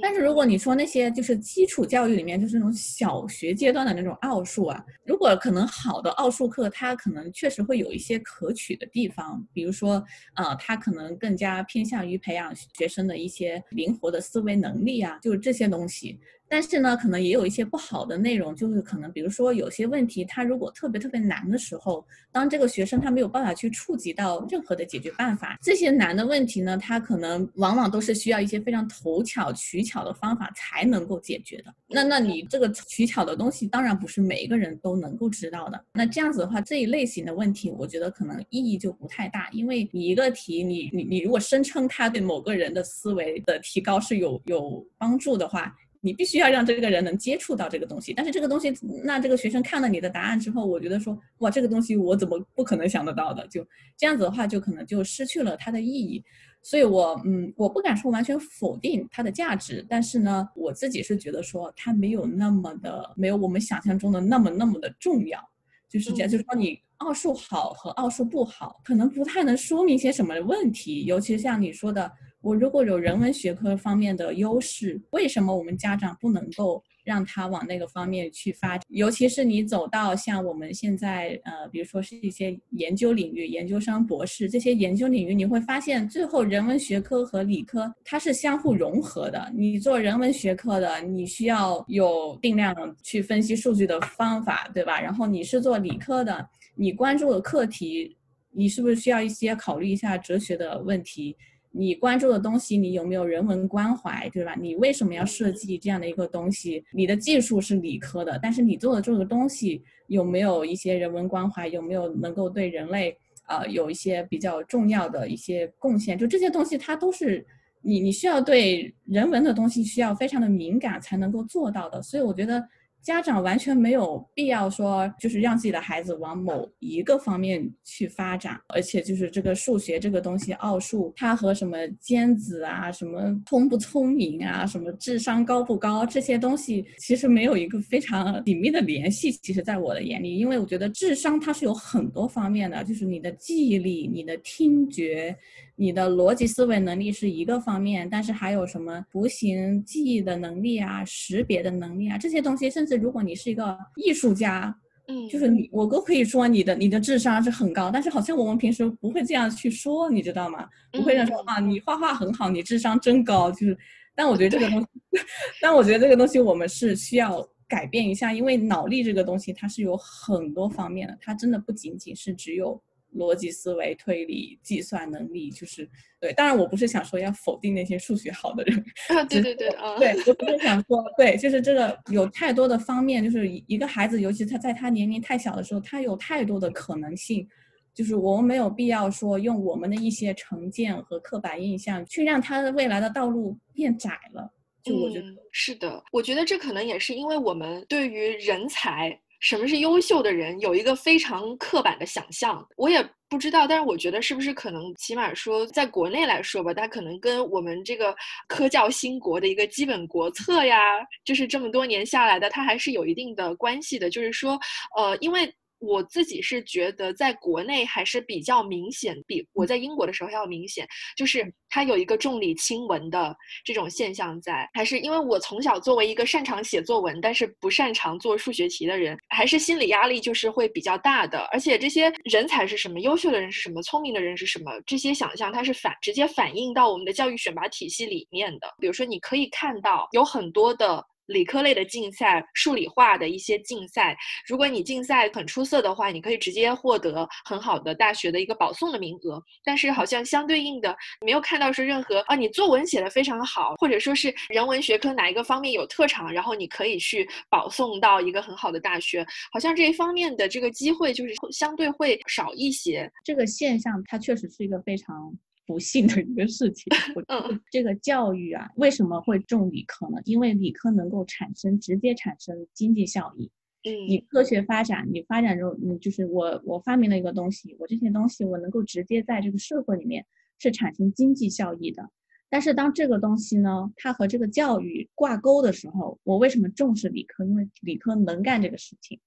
[0.00, 10.02] 但是如果你说那些就是基础教育里面，就是那种小学阶段的那种奥数啊，如果可能好的奥数课，它可能确实会有一些可取的地方，比如说，
[10.36, 16.20] 呃，它可能更加偏向于培养学生的一些灵活的思维能力啊，就是这些东西。
[16.50, 31.72] 但是呢，可能也有一些不好的内容，就是可能比如说有些问题，它如果特别特别难的时候，当这个学生他没有办法去触及到任何的解决办法，这些难的问题呢，他可能往往都是需要一些非常投巧取巧的方法才能够解决的。
[31.86, 35.80] 那那你这个取巧的东西，当然不是每一个人都能够知道的。
[35.92, 48.12] 那这样子的话，这一类型的问题，我觉得可能意义就不太大，因为你一个题，你你你如果声称它对某个人的思维的提高是有有帮助的话，你必须要让这个人能接触到这个东西。
[48.12, 48.72] 但是这个东西，
[49.04, 53.46] 那这个学生看了你的答案之后，我觉得说，哇，这个东西我怎么不可能想得到的？
[53.48, 56.24] 就这样子的话，就可能就失去了它的意义。
[56.62, 65.40] 所以，我嗯，我不敢说完全否定它的价值，但是呢，我自己是觉得说它没有那么的，没有我们想象中的那么那么的重要。
[65.88, 71.06] 就是这样，就是说你奥数好和奥数不好，可能不太能说明些什么问题。
[71.06, 76.82] 尤其是像你说的，我如果有人文学科方面的优势，为什么我们家长不能够？
[77.02, 89.50] 让他往那个方面去发展，尤其是你走到像我们现在，呃，比如说是一些研究领域，研究生、博士这些研究领域，你会发现最后人文学科和理科它是相互融合的。
[89.56, 95.00] 你做人文学科的，你需要有定量去分析数据的方法，对吧？
[95.00, 98.14] 然后你是做理科的，你关注的课题，
[98.52, 101.34] 你是不是需要一些考虑一下哲学的问题？
[101.72, 104.56] 你关注的东西，你有没有人文关怀，对吧？
[104.60, 106.84] 你为什么要设计这样的一个东西？
[106.92, 111.68] 你的技术是理科的，但是你做的这个东西有没有一些人文关怀？
[111.68, 116.18] 有没有能够对人类啊有一些比较重要的一些贡献？
[116.18, 117.46] 就这些东西，它都是
[117.82, 122.02] 你你需要对人文的东西需要非常的敏感才能够做到的。
[122.02, 122.62] 所以我觉得。
[123.02, 139.32] 家长完全没有必要说，就是让自己的孩子往某一个方面去发展，而且就是这个数学这个东西，奥数，它和什么尖子啊，什么聪不聪明啊，什么智商高不高这些东西，其实没有一个非常紧密的联系。
[139.32, 145.36] 其实，在我的眼里，因为我觉得智商它是有很多方面的，就是你的记忆力、你的听觉。
[145.80, 154.76] 你的逻辑思维能力是一个方面，但是还有什么图形记忆的能力啊、识别的能力啊这些东西，甚至如果你是一个艺术家，
[155.08, 160.68] 嗯，就是你我都可以说你的你的智商是很高，但是好像我们平时不会这样去说，你知道吗？
[160.92, 163.78] 不会说啊，你画画很好，你智商真高，就是。
[164.14, 164.86] 但我觉得这个东西，
[165.62, 172.78] 但我觉得这个东西我们是需要改变一下，因为脑力这个东西它是有很多方面的，它真的不仅仅是只有。
[173.16, 175.88] 逻辑思维、推理、计算能力，就是
[176.20, 176.32] 对。
[176.32, 178.84] 当然，我不是想说要否定那些数学好的人。
[179.10, 187.46] 啊，对对对，啊，对，我不是想说，对，就是这个有太多的方面，就是一个孩子，尤其他在他年龄太小的时候，他有太多的可能性，
[187.94, 194.52] 就是我们没有必要说用我们的一些成见和刻板印象去让他的未来的道路变窄了。
[194.82, 199.20] 就我觉得是的，我觉得这可能也是因为我们对于人才。
[199.40, 200.58] 什么是优秀的人？
[200.60, 203.66] 有一个非常刻板的想象，我也不知道。
[203.66, 208.14] 但是我觉得是不是可能，起码说在国内来说吧，它可能跟我们这个
[208.46, 210.78] 科教兴国的一个基本国策呀，
[211.24, 214.08] 就是这么多年下来的，它还是有一定的关系的。
[214.10, 214.58] 就是说，
[214.96, 215.52] 呃，因为。
[215.80, 224.68] 我自己是觉得，在国内还是比较明显，比我在英国的时候要明显，就是它有一个重理轻文的这种现象在。
[224.74, 231.38] 还是因为我从小作为一个擅长写作文，但是不擅长做数学题的人，还是心理压力就是会比较大的。
[231.50, 238.68] 而且这些人才是什么，优秀的人是什么，聪明的人是什么，这些想象它是反直接反映到我们的教育选拔体系里面的。
[238.78, 241.02] 比如说，你可以看到有很多的。
[241.30, 244.16] 理科类的竞赛，数理化的一些竞赛，
[244.46, 249.42] 如果你竞赛很出色的话，你可以直接获得很好的大学的一个保送的名额。
[249.64, 263.10] 但是好像相对应的，没有看到是任何啊，你作文写的非常好，或者说是人文学科哪一个方面有特长，然后你可以去保送到一个很好的大学，好像这一方面的这个机会就是相对会少一些。
[263.24, 265.32] 这个现象它确实是一个非常。
[265.66, 266.92] 不幸的一个事情，
[267.28, 270.18] 嗯，这个教育啊，为什么会重理科呢？
[270.24, 273.50] 因为理科能够产生直接产生经济效益。
[273.84, 280.26] 嗯，你科学发展，你发展中，你，就是我我发明了一个东西，我这些东西我能够直接在这个社会里面
[280.58, 282.10] 是产生经济效益的。
[282.50, 287.44] 但是当这个东西呢，它和这个教育挂钩的时候，我为什么重视理科？
[287.44, 289.20] 因为理科能干这个事情。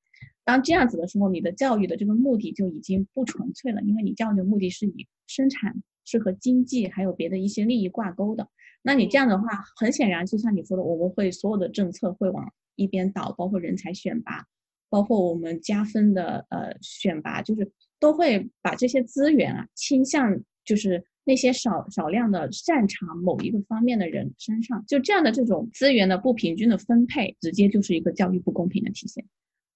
[0.43, 5.82] 当这样子的时候，你的教育的这个目的就已经不纯粹了，因为你教育的目的是以生产。
[6.06, 8.48] 是和经济还有别的一些利益挂钩的。
[8.82, 14.46] 那你这样的话，很显然，就像你说的，我们会所有的政策会往一边倒，包括人才选拔，
[14.89, 29.26] 包括我们加分的呃选拔，就是都会把这些资源啊倾向就是那些少少量的擅长某一个方面的人身上，就这样的这种资源的不平均的分配，直接就是一个教育不公平的体现。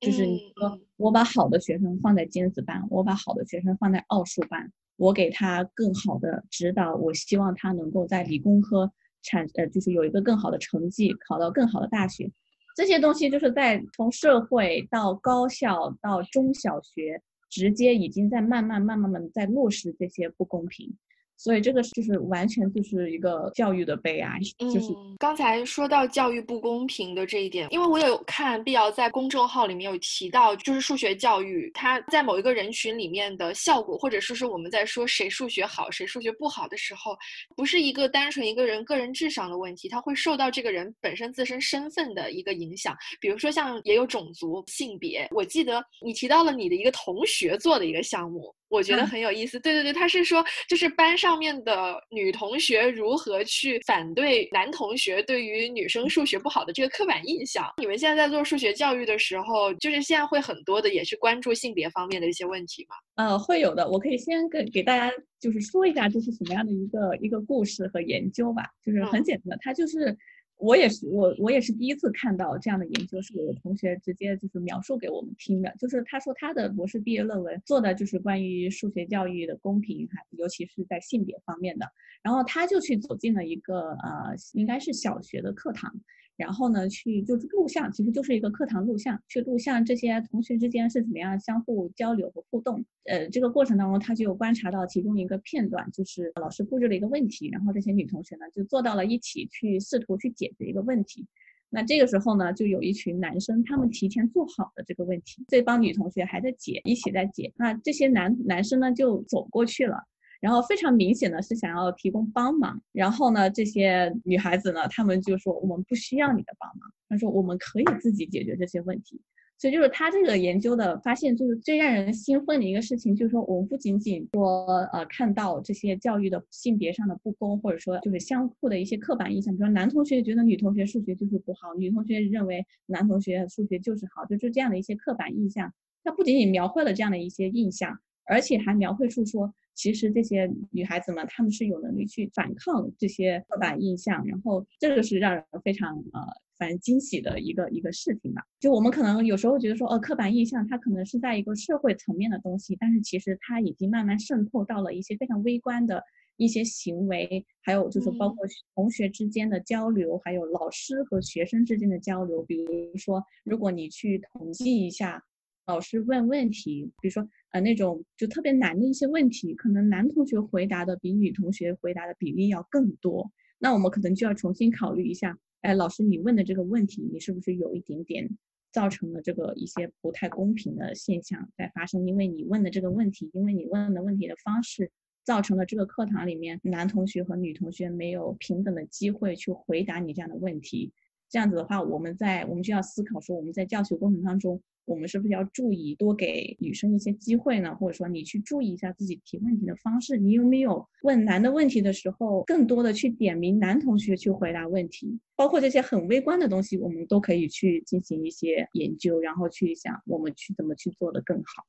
[0.01, 8.91] 就是你说我把好的学生放在尖子班，我把好的学生放在奥数班，我给他更好的指导，我希望他能够在理工科
[9.23, 12.29] 产呃，就是有一个更好的成绩，考到更好的大学。
[12.75, 20.95] 这些东西就是在从社会到高校到中小学，直接已经在慢慢慢慢慢在落实这些不公平。
[21.37, 24.39] 所以这个就是完全就是一个教育的悲哀。
[24.57, 37.15] 就是刚才说到教育不公平的这一点，因为我有看碧瑶在公众号里面有提到，就是数学教育它在某一个人群里面的效果，或者说是我们在说谁数学好谁数学不好的时候，
[37.55, 42.95] 不是一个单纯一个人个人智商的问题，它会受到这个人本身自身身份的一个影响。
[43.21, 45.27] 比如说像也有种族、性别。
[45.31, 48.53] 我记得你提到了你的一个同学做的一个项目。
[48.69, 57.65] 我觉得很有意思，对对对，他是说就是班上面的女同学如何去反对男同学对于女生数学不好的这个刻板印象。
[57.77, 62.95] 你们现在在做数学教育的时候，就是现在会很多的也是关注性别方面的一些问题吗？
[63.15, 70.17] 呃，会有的，我可以先给给大家就是说一下这是什么样的一个一个故事和研究吧，就是很简单，它就是。
[70.57, 75.73] 我也是，我我也是第一次看到这样的研究，是我的同学直接就是描述给我们听的。
[75.79, 81.85] 就是他说他的博士毕业论文做的就是关于数学教育的公平，还尤其是在性别方面的。
[82.23, 85.93] 然后他就去走进了一个呃，应该是小学的课堂。
[86.37, 92.85] 然后呢，去就是录像，其实就是一个课堂录像，去录像这些同学之间是怎么样相互交流和互动。
[93.05, 101.25] 呃，这个过程当中，他就观察到其中一个片段，就是老师布置了一个问题，然后这些女同学呢就坐到了一起去试图去解决一个问题。
[101.69, 107.51] 那这个时候呢，就有一群男生，他们提前做好了这个问题，这帮女同学还在解，一起在解。
[107.57, 109.97] 那这些男男生呢就走过去了。
[110.39, 119.21] 然后非常明显的是想要提供帮忙，然后呢，这些女孩子呢，她们就说我们不需要你的帮忙，她说我们可以自己解决这些问题。
[119.59, 135.73] 所以就是他这个研究的发现，就是最让人兴奋的一个事情，就是说我们不仅仅说呃看到这些教育的性别上的不公，或者说就是相互的一些刻板印象，比如说男同学觉得女同学数学就是不好，女同学认为男同学数学就是好，就就这样的一些刻板印象，
[136.03, 137.97] 他不仅仅描绘了这样的一些印象，
[138.27, 139.53] 而且还描绘出说。
[139.73, 146.19] 其实这些女孩子们，她们是有能力去反抗这些刻板印象，然后这个是让人非常呃，
[146.57, 148.41] 反正惊喜的一个一个事情吧。
[148.59, 156.01] 就我们可能有时候觉得说，呃，刻板印象它可能是在一个社会层面的东西，但是其实它已经慢慢渗透到了一些非常微观的
[156.37, 162.41] 一些行为，还有就是包括同学之间的交流，还有老师和学生之间的交流。
[162.41, 165.23] 比如说，如果你去统计一下。
[165.69, 178.29] 老师问问题，比如说呃那种就特别难的一些问题，可能男同学回答的比女同学回答的比例要更多，那我们可能就要重新考虑一下，哎，老师你问的这个问题，你是不是有一点点
[178.71, 182.05] 造成了这个一些不太公平的现象在发生？
[182.05, 184.91] 因为你问的这个问题，因为你问的问题的方式，
[185.23, 190.91] 造成了这个课堂里面男同学和女同学没有平等的机会去回答你这样的问题。
[191.29, 194.61] 这样子的话，我们在我们就要思考说，我们在教学过程当中。
[194.87, 197.75] 我们是不是要注意多给女生一些机会呢？
[197.75, 205.19] 或者说，你去注意一下自己提问题的方式，你有没有问男的问题的时候，更多的去点名男同学去回答问题？
[205.35, 211.65] 包括这些很微观的东西，我们都可以去进行一些研究，然后去想我们去怎么去做的更好。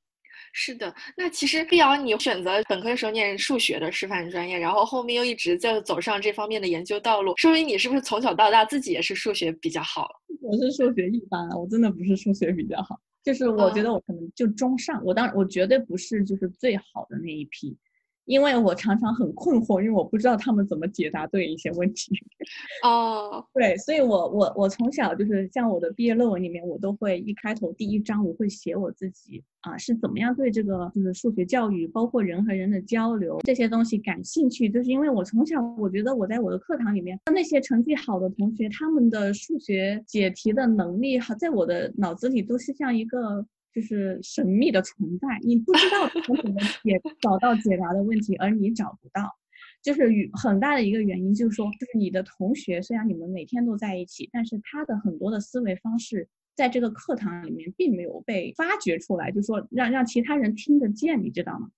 [0.52, 10.09] 是的，那其实碧瑶，你选择本科的时候念数学的师范专业，然后后面又一直在走上这方面的研究道路，说明你是不是从小到大自己也是数学比较好？
[10.40, 12.98] 我是数学一般，我真的不是数学比较好。
[13.28, 17.76] 就是我觉得我可能就中上，我当然我绝对不是就是最好的那一批。
[18.28, 22.12] 因为我常常很困惑，因为我不知道他们怎么解答对一些问题。
[22.84, 43.46] 哦，对，所以我我我从小就是像我的毕业论文里面，我都会一开头第一章我会写我自己啊是怎么样对这个就是数学教育，包括人和人的交流这些东西感兴趣，就是因为我从小我觉得我在我的课堂里面那些成绩好的同学，他们的数学解题的能力好，在我的脑子里都是像一个。
[43.74, 49.31] 就是神秘的存在，你不知道从怎么解找到解答的问题，而你找不到，
[49.83, 61.70] 就是与很大的一个原因就是说，就是你的同学虽然你们每天都在一起，但是他的很多的思维方式在这个课堂里面并没有被发掘出来，就说让让其他人听得见，你知道吗？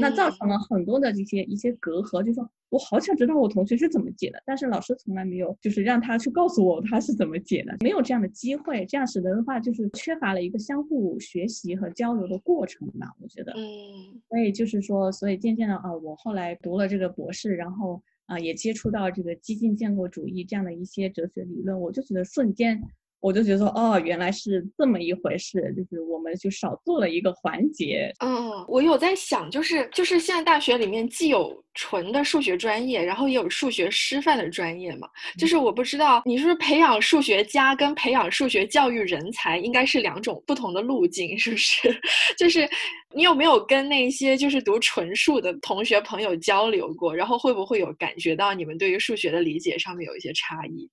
[0.00, 22.82] 那造成了很多的这些一些隔阂，就说我好想知道我同学是怎么解的，但是老师从来没有就是让他去告诉我他是怎么解的，没有这样的机会，这样使得的话就是缺乏了一个相互学习和交流的过程吧，我觉得，嗯，所以就是说，所以渐渐的啊，我后来读了这个博士，然后啊也接触到这个激进建构主义这样的一些哲学理论，我就觉得瞬间。
[23.20, 28.12] 我就觉得说，哦，原来是这么一回事，就是我们就少做了一个环节。
[28.24, 35.08] 嗯，我有在想，就是就是现在大学里面既有纯的数学专业，然后也有数学师范的专业嘛。
[35.36, 42.00] 就是我不知道你是不是培养数学家跟培养数学教育人才应该是两种不同的路径，是不是？
[42.38, 42.68] 就是
[43.14, 50.88] 你有没有跟那些就是读纯数的同学朋友交流过，然后会不会有感觉到你们对于数学的理解上面有一些差异？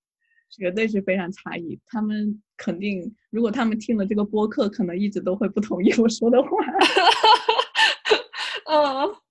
[0.50, 6.50] 绝对是非常差异，他们肯定，如果他们听了这个播客，可能一直都会不同意我说的话。
[8.68, 8.82] 嗯，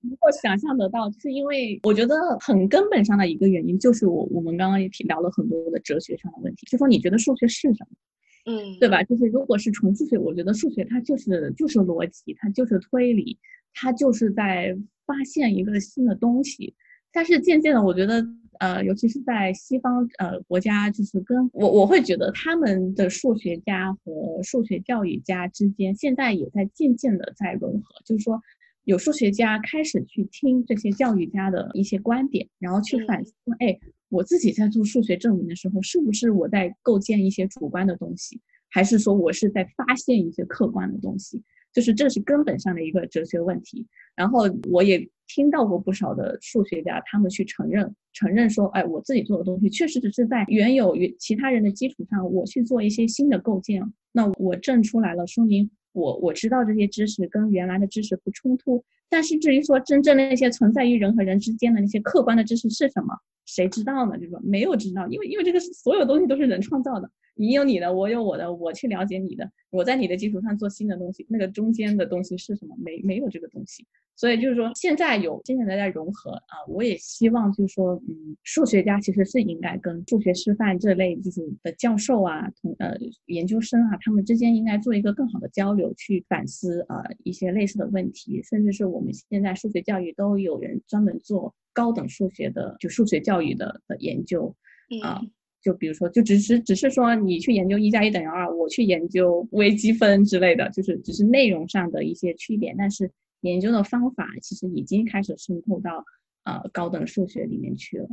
[0.03, 8.53] 能够想象得到，就是因为我觉得很根本上的一个原因，就是我我们刚刚也提到了很多的哲学上的问题，就说你觉得数学是什么？
[8.53, 9.03] 嗯，对吧？
[9.03, 13.39] 就是如果是纯数学，我觉得数学它就是就是逻辑，它就是推理，
[13.73, 16.75] 它就是在发现一个新的东西。
[17.11, 18.25] 但是渐渐的，我觉得。
[18.59, 27.95] 呃，尤其是在西方呃国家，就是跟我我会觉得他们的数学家和数学教育家之间，现在也在渐渐的在融合。
[28.05, 28.41] 就是说，
[28.85, 33.79] 有数学家开始去听这些教育家的一些观点，然后去反思：哎，
[34.09, 38.41] 我自己在做数学证明的时候，是不是我在构建一些主观的东西，
[38.71, 41.43] 还是说我是在发现一些客观的东西？
[41.75, 43.87] 就是这是根本上的一个哲学问题。
[44.17, 47.95] 然后我也听到过不少的数学家，他们去承认。
[48.13, 53.83] 承认说，哎，我自己做的东西确实只是在原有与其他人的基础上，我去做一些新的构建。
[54.13, 58.85] 那我证出来了，说明我我知道这些知识跟原来的知识不冲突。
[59.11, 63.15] 但是至于说真正的那些存在于人和人之间的那些客观的知识是什么，
[63.47, 64.17] 谁知道呢？
[64.17, 67.11] 就是说没有知道，因为因为这个所有东西都是人创造的。
[67.35, 72.77] 你有你的，我有我的，我去了解你的，我在你的基础上做新的东西，那个中间的东西是什么？
[72.79, 94.55] 没没有这个东西，所以就是说现在有现在在融合啊，我也希望就是说，嗯，数学家其实是应该跟数学师范这类就是的教授啊，同呃研究生啊，他们之间应该做一个更好的交流，去反思啊一些类似的问题，甚至是我们现在数学教育都有人专门做高等数学的，就数学教育的的研究
[95.03, 95.21] 啊。
[95.65, 103.11] 就比如说，就只是只是说你去研究一加一等于二，我去研究微积分之类的，就是只是内容上的一些区别，但是
[103.41, 106.05] 研究的方法其实已经开始渗透到
[106.45, 108.07] 呃高等数学里面去了。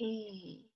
[0.00, 0.69] 嗯。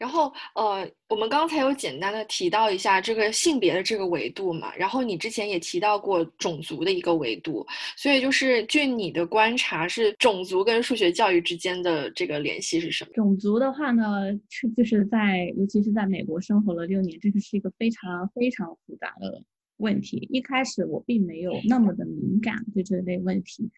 [0.00, 7.66] 然后，呃，我们刚才有简单的提到一下这个性别的这个维度嘛，然后你之前也提到过种族的一个维度，
[7.98, 13.10] 所以就是据你的观察，是种族跟数学教育之间的这个联系是什么？
[13.12, 19.44] 种族的话呢，是就是在尤其是在美国生活了六年，这个是一个非常非常复杂的
[19.76, 20.26] 问题。
[20.32, 23.70] 一开始我并没有那么的敏感对这类问题。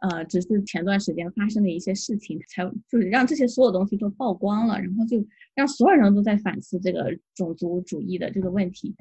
[0.00, 5.26] 呃，只是前段时间发生的一些事情，才就是让这些所有东西都曝光了，然后就
[5.56, 8.94] 让所有人都在反思这个种族主义的这个问题。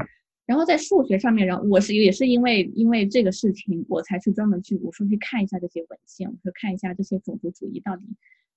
[0.48, 8.04] 然后在数学上面，然后我是也是因为因为这个事情，我才去专门去我说去看一下这些文献，我说看一下这些种族主义到底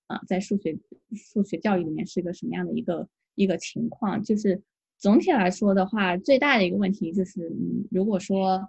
[0.07, 0.79] 啊在数学
[1.15, 4.23] 数学教育里面是一个什么样的一个一个情况。
[4.23, 4.63] 就是
[4.97, 8.67] 总体来说的话，最大的一个问题就是，嗯，如果说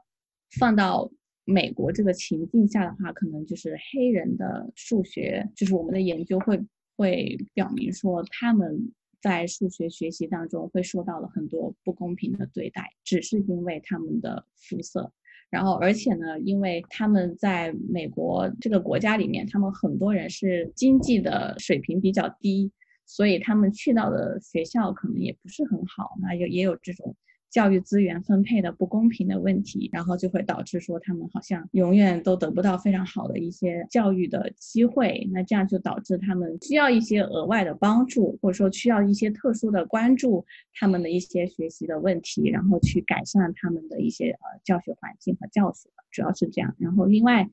[0.59, 1.09] 放到。
[1.51, 6.59] 美国这个情境下的话，可能就是黑人的数学，就是我们的研究会
[6.95, 8.91] 会表明说，他们
[9.21, 15.11] 在数学学习当中会受到了很多不公平的对待，只是因为他们的肤色。
[15.49, 22.71] 然后，而且呢，因为他们在美国这个国家里面，他们很多人是经济的水平比较低，
[23.05, 26.17] 所以他们去到的学校可能也不是很好。
[26.21, 27.15] 那有也有这种。
[27.51, 40.45] 教育资源分配的不公平的问题，然后就会导致说他们好像永远都得不到非常好的一些教育的机会，那这样就导致他们需要一些额外的帮助，或者说需要一些特殊的关注
[40.75, 46.73] 他们的一些学习的问题，然后去改善他们的一些呃教学环境和教学，主要是这样。
[46.79, 47.49] 然后另外，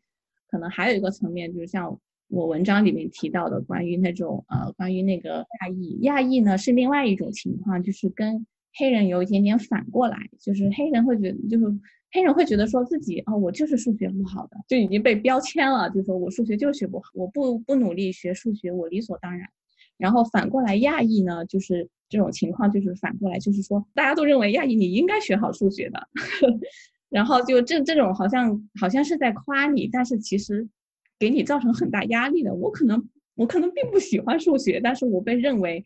[0.48, 8.46] 可能还有一个层面，就是像我文章里面提到的关于那种呃关于那个亚裔，亚裔呢是另外一种情况，就是跟。
[8.74, 11.66] 黑人有一点点反过来，就是黑人会觉得，就是
[12.12, 19.48] 黑人会觉得说自己哦，我就是数学不好的，就已经被标签了，就说我数学就学不好，我不不努力学数学，我理所当然。
[19.96, 26.08] 然后反过来亚裔呢，就是这种情况，就是反过来，就是说大家都认为亚裔你应该学好数学的，
[27.10, 30.68] 然后就这这种好像好像是在夸你，但是其实
[31.18, 32.54] 给你造成很大压力的。
[32.54, 35.84] 我可能我可能并不喜欢数学，但是我被认为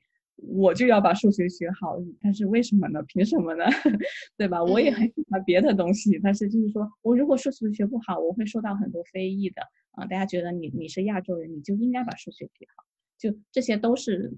[0.48, 1.96] 我就要把数学学好。
[2.20, 3.02] 但是为什么呢？
[3.04, 3.64] 凭什么呢？
[4.36, 4.62] 对吧？
[4.62, 9.62] 我也很喜欢别的东西，但是就是说我如果数学学不好，我会受到很多非议的
[9.92, 10.04] 啊！
[10.06, 12.84] 大家觉得你你是亚洲人，你就应该把数学学好。
[13.18, 14.32] 就这些都是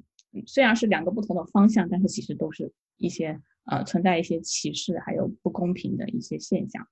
[0.46, 6.86] 虽然是两个不同的方向，但是其实都是一些呃存在一些歧视还有不公平的一些现象。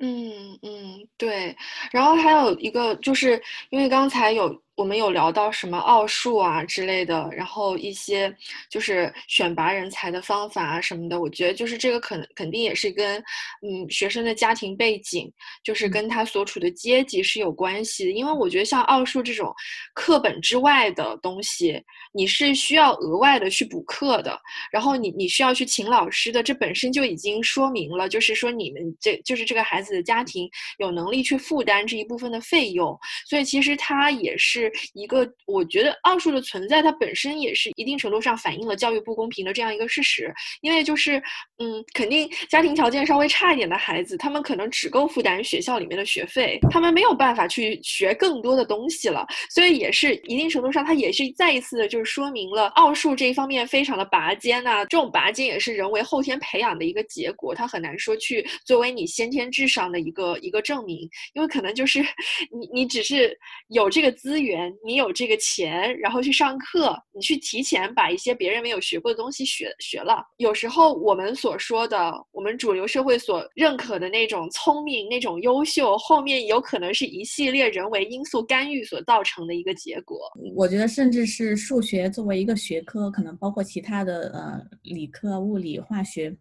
[0.00, 1.56] 嗯嗯，对。
[1.92, 3.40] 然后还有一个就是
[3.70, 4.62] 因为刚才有。
[4.78, 8.32] 我们有聊到什么奥数啊之类的，然后一些
[8.70, 13.18] 就是选拔人才的方法啊什么的，我觉得就是这个肯肯定也是跟
[13.60, 15.28] 嗯学生的家庭背景，
[15.64, 18.12] 就是跟他所处的阶级是有关系的。
[18.12, 19.52] 因为我觉得像奥数这种
[19.94, 30.48] 课本之外的东西，你是需要额外的去补课的，然后你你需要去请老师的，这本身就已经说明了，就是说你们这就是这个孩子的家庭
[30.78, 32.96] 有能力去负担这一部分的费用，
[33.28, 34.67] 所以其实他也是。
[34.94, 40.32] 一个，我觉得奥数的存在，它本身也是一定程度上反映了教育不公平的这样一个事实。
[40.60, 41.22] 因为就是，
[41.58, 49.26] 嗯，肯定家庭条件稍微差一点的孩子，他们可能只够负担学校里面的学费，他们没有办法去学更多的东西了。
[49.50, 54.84] 所以也是一定程度上，它也是再一次的，就是说明了奥数这一方面非常的拔尖呐。
[54.86, 62.00] 这种拔尖也是人为后天培养的一个结果，它很难说去作为你先天智商的一个一个证明，因为可能就是
[62.50, 63.36] 你你只是
[63.68, 64.57] 有这个资源。
[64.84, 70.24] 你有这个钱，然后去上课，你去提前把一些别人没有学过的东西学学了。
[70.38, 80.18] 有时候我们所说的，我们主流社会所认可的那种聪明、那种优秀，后面有可能是一系列人为因素干预所造成的一个结果。
[80.54, 86.34] 我觉得，甚至是数学作为一个学科，可能包括其他的呃理科、物理、化学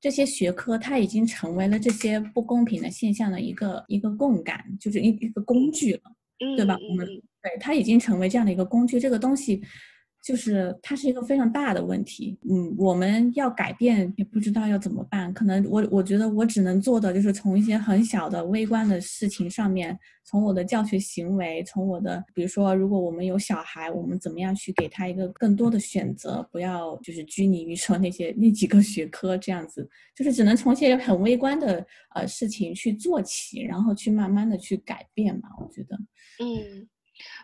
[0.00, 6.00] 这些学科，它已经成为了这些不公平的现象的一个一个共感，就是一一个工具了。
[6.56, 6.76] 对吧？
[6.90, 7.06] 我们
[7.44, 9.62] 对它已经成为这样的一个工具，这个东西
[10.22, 12.38] 就是它是一个非常大的问题。
[12.50, 15.32] 嗯，我们要改变也不知道要怎么办。
[15.34, 29.86] 可能我我觉得我只能做的就是从一些很小的微观的事情上面，从我的教学行为，从我的比如说，如果我们有小孩，我们怎么样去给他一个更多的选择，不要就是拘泥于说那些那几个学科这样子，
[30.16, 35.50] 就是只能从一些很微观的呃事情去做起，然后去慢慢的去改变嘛。
[35.60, 35.94] 我觉得。
[36.40, 36.88] 嗯，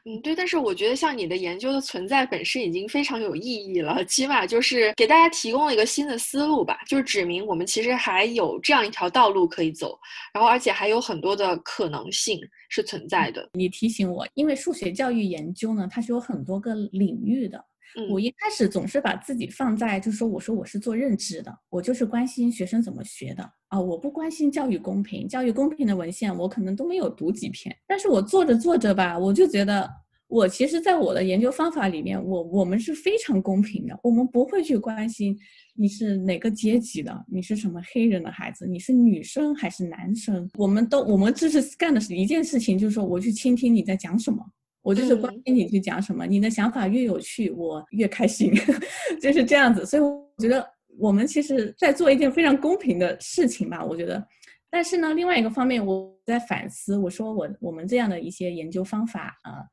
[0.04, 9.98] 嗯，对，但是我觉得像你的研究的存在本身已经非常有意义了， 起码就是给大家提供了一个新的思路吧，就是指明我们其实还有这样一条道路可以走，
[10.32, 13.48] 然后而且还有很多的可能性是存在的。
[13.52, 17.64] 你提醒我，因为数学教育研究呢，它是有很多个领域的。
[18.08, 27.74] 我一开始总是把自己放在，就是说，我说我是做认知的，我就是关心学生怎么学的啊，我不关心教育公平，教育公平的文献我可能都没有读几篇。
[27.86, 29.88] 但是我做着做着吧，我就觉得，
[30.28, 35.36] 我其实，在我的研究方法里面，我我们是非常公平的，我们不会去关心
[35.74, 44.44] 你是哪个阶级的，你是什么黑人的孩子，你是女生还是男生，我们都我们只是干的是一件事情，就是说，我去倾听你在讲什么。
[44.82, 48.52] 我就是关心你去讲什么，你的想法越有趣，我越开心，
[49.20, 49.84] 就是这样子。
[49.84, 50.66] 所以我觉得
[50.98, 53.84] 我们其实在做一件非常公平的事情吧。
[53.84, 54.26] 我觉得，
[54.70, 59.64] 但是呢，另外一个方面，我在反思，我说我我们这样的一些研究方法啊，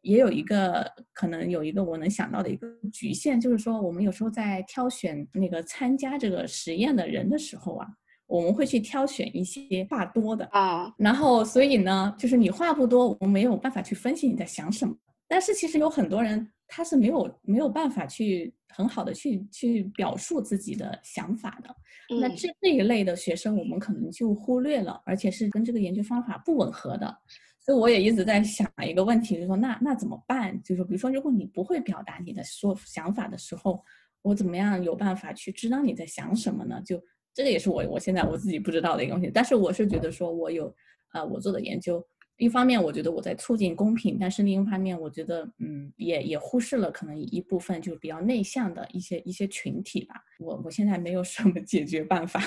[0.00, 7.86] 也有一个可能有一个我能想到的一个局限，就是说我们有时候在挑选那个参加这个实验的人的时候啊。
[8.26, 14.94] 我们会去挑选一些话多的啊，然后所以呢，就是你话不多，我们没有办法去分析你在想什么。
[15.28, 21.74] 但是其实有很多人他是没有没有办法去很好的去去表述自己的想法的。
[22.20, 27.16] 那这这一类的学生，我们可能就忽略了，而且是跟这个研究方法不吻合的。
[27.58, 30.60] 所以我也一直在想一个问题，就是说那那怎么办？
[30.62, 33.82] 就是比如说，如果你不会表达你的说想法的时候，
[34.22, 36.80] 我怎么样有办法去知道你在想什么呢？
[36.86, 37.02] 就
[37.36, 40.74] 这个也是我我现在我自己不知道的一个东西，但是我是觉得说，我有，
[41.12, 42.02] 呃，我做的研究，
[42.38, 50.14] 一方面我觉得我在促进公平，但是另一方面我觉得，嗯，也也忽视了可能一部分就比较内向的一些一些群体吧。
[50.38, 52.40] 我我现在没有什么解决办法。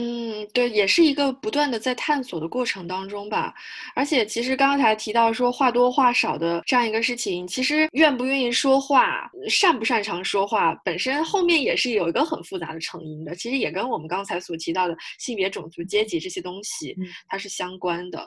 [0.00, 3.52] 嗯，对，也是一个不断的在探索的过程当中吧。
[3.96, 13.34] 而且，其实刚才提到说话多话少的这样一个事情，其实愿不愿意说话、擅不擅长说话，本身后面也是有一个很复杂的成因的。
[13.34, 16.94] 其实也跟我们刚才所提到的性别、种族、阶级这些东西，
[17.26, 18.20] 它是相关的。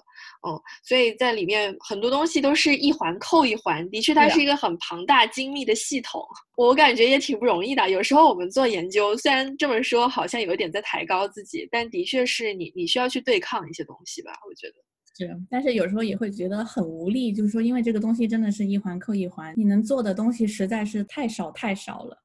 [0.45, 6.21] 嗯，所以在里面很多东西都是一环扣一环，的确，它是一个很庞大精密的系统。
[6.57, 7.89] 我感觉也挺不容易的。
[7.89, 11.60] 有时候我们做研究，虽然这么说好像有一点在抬高自己。
[11.69, 14.31] 但的确是你，你需要去对抗一些东西吧？
[14.49, 14.75] 我觉得
[15.17, 22.17] 是，但是有时候也会觉得很无力，就是说，因为这个东西真的是一环扣一环，你能做的东西实在是太少太少了。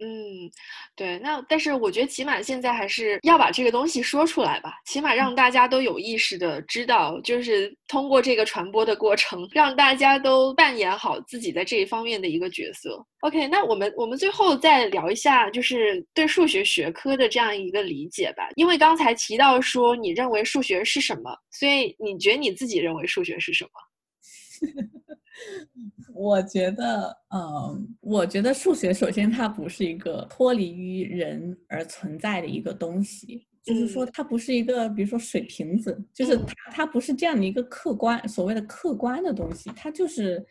[0.00, 0.48] 嗯，
[0.94, 13.04] 对，那但是我觉得起码现在还是要把这个东西说出来吧，起码让大家都有意识的知道，就是通过这个传播的过程，让大家都扮演好自己在这一方面的一个角色。
[13.22, 18.48] OK，那我们我们最后再聊一下，就是对数学学科的这样一个理解吧。
[18.54, 23.70] 因为刚才提到说你认为数学是什么，所以你觉得你自己认为数学是什么？
[26.14, 40.44] 我觉得，嗯，我觉得数学首先它不是一个脱离于人而存在的一个东西，就是说它不是一个，比如说水瓶子，就是它它不是这样的一个客观所谓的客观的东西，它就是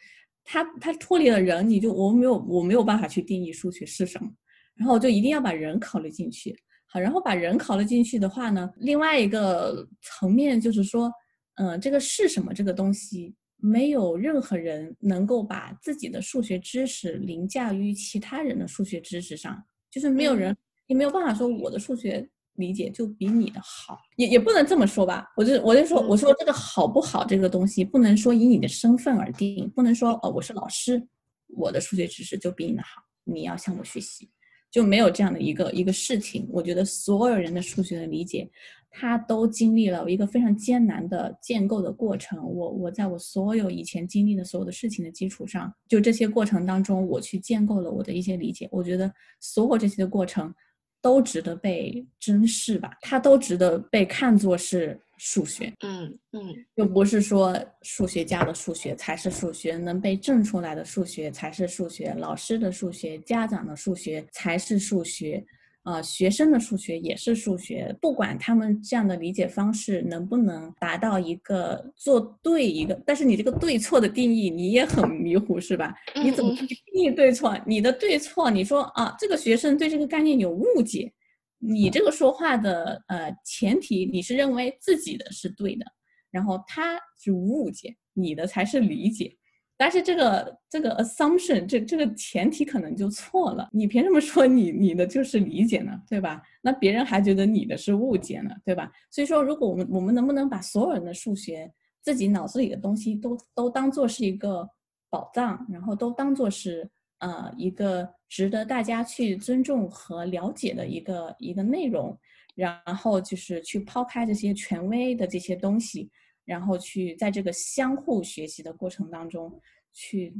[0.44, 4.30] 它它脱离了人，你就我没有我没有办法去定义数学是什么，
[4.76, 11.12] 然后我就一定要把人考虑进去，好，然后把人考虑进去的话呢，另外一个层面就是说，
[11.56, 13.36] 嗯，这个是什么这个东西。
[13.58, 20.56] 没有任何人能够把自己的数学知识凌驾于其他人的数学知识上，就是没有人，
[20.86, 25.28] 你没有办法说我的数学理解就比你的好，也也不能这么说吧。
[25.36, 31.06] 我就我就说，我说这个好不好这个东西，不能说以你的身份而定，不能说哦我是老师，
[31.48, 34.30] 我的数学知识就比你的好，你要向我学习，
[34.70, 36.48] 就没有这样的一个一个事情。
[36.52, 38.50] 我觉得所有人的数学的理解。
[38.90, 42.44] 他都经历了一个非常艰难的建构的过程。
[42.44, 48.68] 我我在我所有以前经历的所有的事情的基础上，就这些过程当中，我去建构了我的一些理解。
[48.72, 50.54] 我觉得所有这些的过程
[51.02, 55.72] 都值得被珍视吧，它都值得被看作是数学。
[55.82, 65.46] 嗯嗯，又不是说数学家的数学才是数学，能被证出来的数学才是数学，老师的数学、家长的数学才是数学。
[65.88, 75.96] 啊，学生的数学也是数学，不管他们这样的理解方式能不能达到一个做对一个，但是你这个对错的定义你也很迷糊，是吧？
[76.22, 77.58] 你怎么去定义对错？
[77.66, 81.10] 你的对错，你说啊，这个学生对这个概念有误解，
[81.58, 85.86] 你这个说话的呃前提你是认为自己的是对的，
[86.30, 89.34] 然后他是误解，你的才是理解。
[89.80, 95.92] 但是这个这个 assumption 这这个前提可能就错了，你凭什么说你你的就是理解呢？
[96.10, 96.42] 对吧？
[96.64, 98.92] 那别人还觉得你的是误解呢，对吧？
[99.12, 101.72] 所以说，如果我们我们能不能把所有人的数学
[102.02, 104.68] 自己脑子里的东西都都当做是一个
[105.12, 112.18] 宝藏，然后都当做是呃一个值得大家去尊重和了解的一个一个内容，
[112.56, 116.10] 然后就是去抛开这些权威的这些东西。
[116.48, 119.62] 然后去在这个相互学习的过程当中，
[119.94, 120.34] 去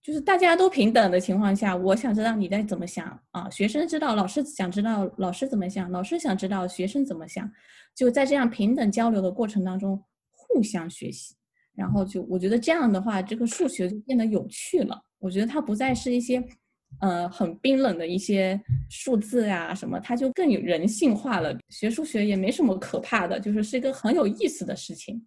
[0.00, 3.50] 就是大家都平等的情况下，我想知道你在怎么想啊？
[3.50, 7.50] 学生知道老师想知道老师怎么想，老师想知道学生怎么想，
[7.96, 11.34] 就在这样平等交流的过程当中互相学习。
[11.74, 15.02] 然后就我觉得这样的话，这个数学就变得有趣了。
[15.18, 16.42] 我觉得它不再是一些
[17.00, 21.56] 呃很冰冷的一些数字呀什么，它就更有人性化了。
[21.68, 25.26] 学数学也没什么可怕的，就是是一个很有意思的事情。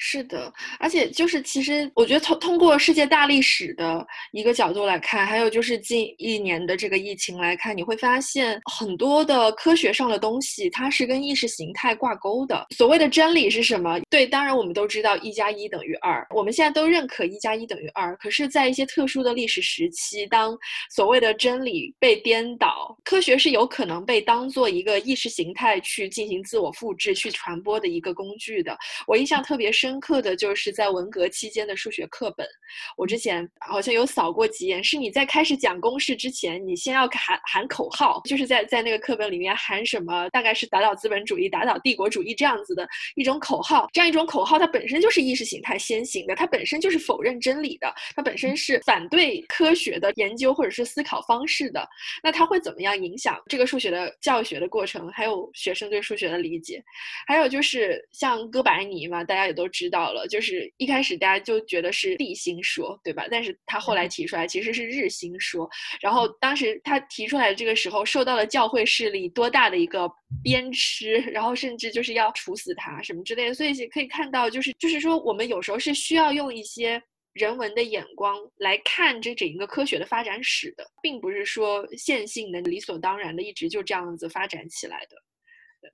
[0.00, 12.64] 是的，而且就是其实我觉得通通过世界大历史的一个角度来看，还有就是近一年的这个疫情来看，你会发现很多的科学上的东西它是跟意识形态挂钩的。
[12.70, 13.98] 所谓的真理是什么？
[14.08, 18.16] 对，当然我们都知道一加一等于二，我们现在都认可一加一等于二。
[18.18, 20.56] 可是，在一些特殊的历史时期，当
[20.94, 28.78] 所谓的真理被颠倒，科学是有可能被当做一个意识形态去进行自我复制、去传播的一个工具的。
[29.04, 29.87] 我印象特别深。
[29.88, 32.46] 深刻的就是在文革期间的数学课本，
[32.94, 34.84] 我之前好像有扫过几眼。
[34.84, 43.88] 是你在开始讲公式之前，你先要喊喊口号，就是在在那个课本里面喊什么，大概是打倒资本主义、打倒帝国主义这样子的一种口号。
[43.94, 51.88] 这样一种口号，它本身就是意识形态先行的，它本身就是否认真理的，它本身是反对科学的研究或者是思考方式的。
[52.22, 56.84] 那它会怎么样影响这个数学的教学的过程，还有学生对数学的理解？
[57.26, 59.66] 还有就是像哥白尼嘛，大家也都。
[59.77, 63.26] 知道了，就是一开始大家就觉得是地心说，对吧？
[63.30, 65.68] 但是他后来提出来其实是日心说。
[66.00, 70.10] 然后当时他提出来的这个时候，受到了教会势力多大的一个
[70.42, 73.52] 鞭笞，然后甚至就是要处死他什么之类的。
[73.52, 77.02] 所以可以看到，就是就是说，我们有时候是需要用一些
[77.34, 85.16] 人文的眼光来看这整个科学的发展史的，并不是说线性的、理所当然的一直就这样子发展起来的。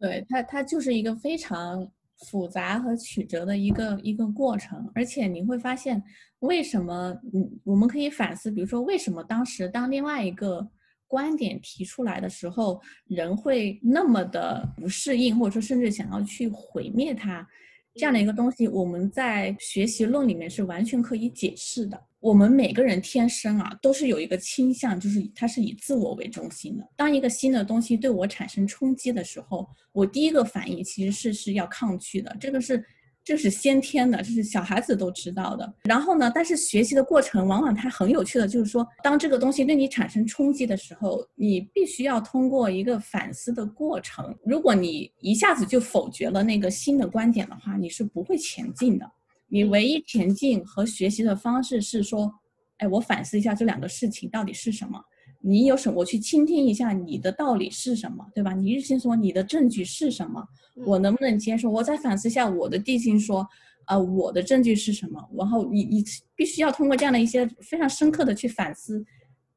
[0.01, 1.91] 对它，它就是一个非常。
[2.25, 6.03] 复杂和曲折的一个一个过程，而且你会发现，
[6.41, 10.67] 为什么嗯，我们可以反思，比如说为什么当时当另外一个
[11.07, 17.47] 观点提出来的时候，人会那么的不适应，或者说甚至想要去毁灭它？
[17.95, 22.01] 这样的一个东西，我们在学习论里面是完全可以解释的。
[22.21, 26.89] 我们每个人天生啊，都是有一个倾向，就是它是以自我为中心的。
[26.97, 32.37] 当一个新的东西对我产生冲击的时候，我第一个反应其实是是要抗拒的。
[32.41, 32.85] 这个是。
[33.25, 35.75] 这是先天的，这是小孩子都知道的。
[35.85, 44.37] 然后呢，但是学习的过程往往它很有趣的，就是说，当这个东西对你产生冲击的时候，你必须要通过一个反思的过程。
[44.45, 49.11] 如果你一下子就否决了那个新的观点的话，你是不会前进的。
[49.49, 52.31] 你唯一前进和学习的方式是说，
[52.77, 55.03] 哎，我反思一下这两个事情到底是什么。
[55.47, 55.99] 你有什么？
[55.99, 58.55] 我去倾听一下你的道理是什么，对吧？
[58.55, 60.43] 你日心说你的证据是什么？
[60.87, 61.71] 我能不能接受？
[61.71, 63.47] 我再反思一下我的地心说，
[63.87, 65.23] 呃，我的证据是什么？
[65.37, 66.03] 然后你你
[66.35, 69.05] 必须要通过这样的一些非常深刻的去反思，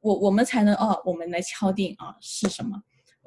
[0.01, 2.77] 我我们才能哦，我们来敲定啊是什么？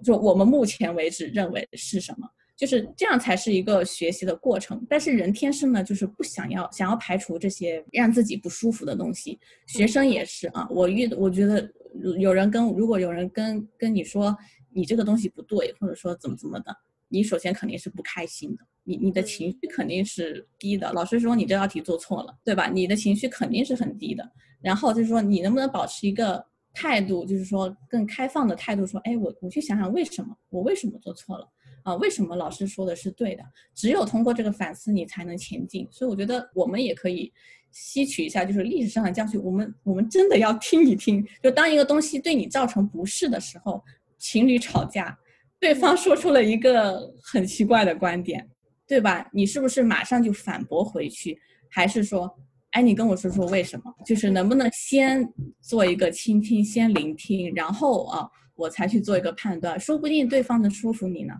[0.04, 2.28] 就我们目前为止认为是什么？
[2.58, 4.86] 就是这样才是一个学习的过程。
[4.86, 9.40] 但是人天生呢，就是不想要想要排除这些让自己不舒服的东西。
[9.66, 11.72] 学生也是啊，我遇我觉得。
[12.18, 14.36] 有人跟如果有人跟跟你说
[14.70, 16.76] 你这个东西不对，或者说怎么怎么的，
[17.08, 20.92] 你首先肯定是不开心的，你你的情绪肯定是低的。
[20.92, 22.68] 老师说你这道题做错了，对吧？
[22.68, 24.30] 你的情绪肯定是很低的。
[24.60, 31.48] 然后就是说你能不能保持一个态度，就是说更开放的态度，说哎我我去想想为什么我为什么做错了
[31.82, 31.96] 啊？
[31.96, 33.42] 为什么老师说的是对的？
[33.74, 35.88] 只有通过这个反思，你才能前进。
[35.90, 37.32] 所以我觉得我们也可以。
[37.72, 41.24] 吸取一下就是历史上的教训，我们我们真的要听一听。
[41.42, 43.82] 就当一个东西对你造成不适的时候，
[44.18, 45.16] 情侣吵架，
[45.58, 48.48] 对方说出了一个很奇怪的观点，
[48.86, 49.28] 对吧？
[49.32, 52.28] 你是不是马上就反驳回去，还是说，
[52.70, 53.94] 哎，你跟我说说为什么？
[54.04, 55.24] 就是能不能先
[55.60, 61.34] 做一个倾听，先聆听，然后啊，我才去做一个判断，说不定对方能说服你呢。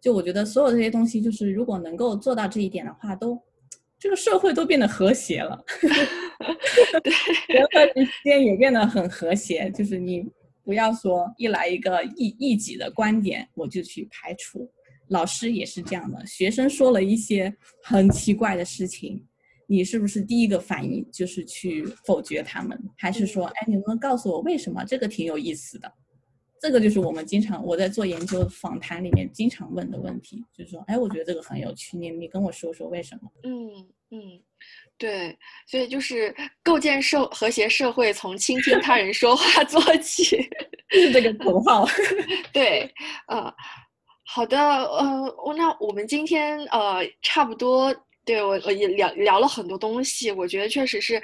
[0.00, 3.40] 就我觉得所有这些东西，就是如果能够做到这一点的话，都。
[4.00, 5.62] 这个社会都变得和谐了
[7.04, 7.12] 对，
[7.54, 9.70] 人和人之间也变得很和谐。
[9.70, 10.26] 就是你
[10.64, 14.68] 不要说一来一个异异己的观点，我就去排除。
[15.08, 19.22] 老师也是这样的，学生说了一些很奇怪的事情，
[19.66, 24.82] 你是不是第一个反应就是去否决他们，还是说，哎，你能不能告诉我为什么？
[24.84, 25.92] 这个挺有意思的。
[26.60, 33.30] 这个就是我们经常我在做研究访谈里面经常问的问题，就是说，哎，我觉得这个很有趣，你你跟我说说为什么？
[33.44, 34.40] 嗯嗯，
[34.98, 35.36] 对，
[35.66, 40.36] 所以就是构建社和谐社会，从倾听他人说话 做起，
[40.92, 41.86] 是这个口号。
[42.52, 42.92] 对，
[43.26, 43.52] 呃，
[44.26, 47.94] 好的，呃，那我们今天呃差不多。
[48.30, 51.16] 对我，我也聊聊了很多东西，我觉得确实是，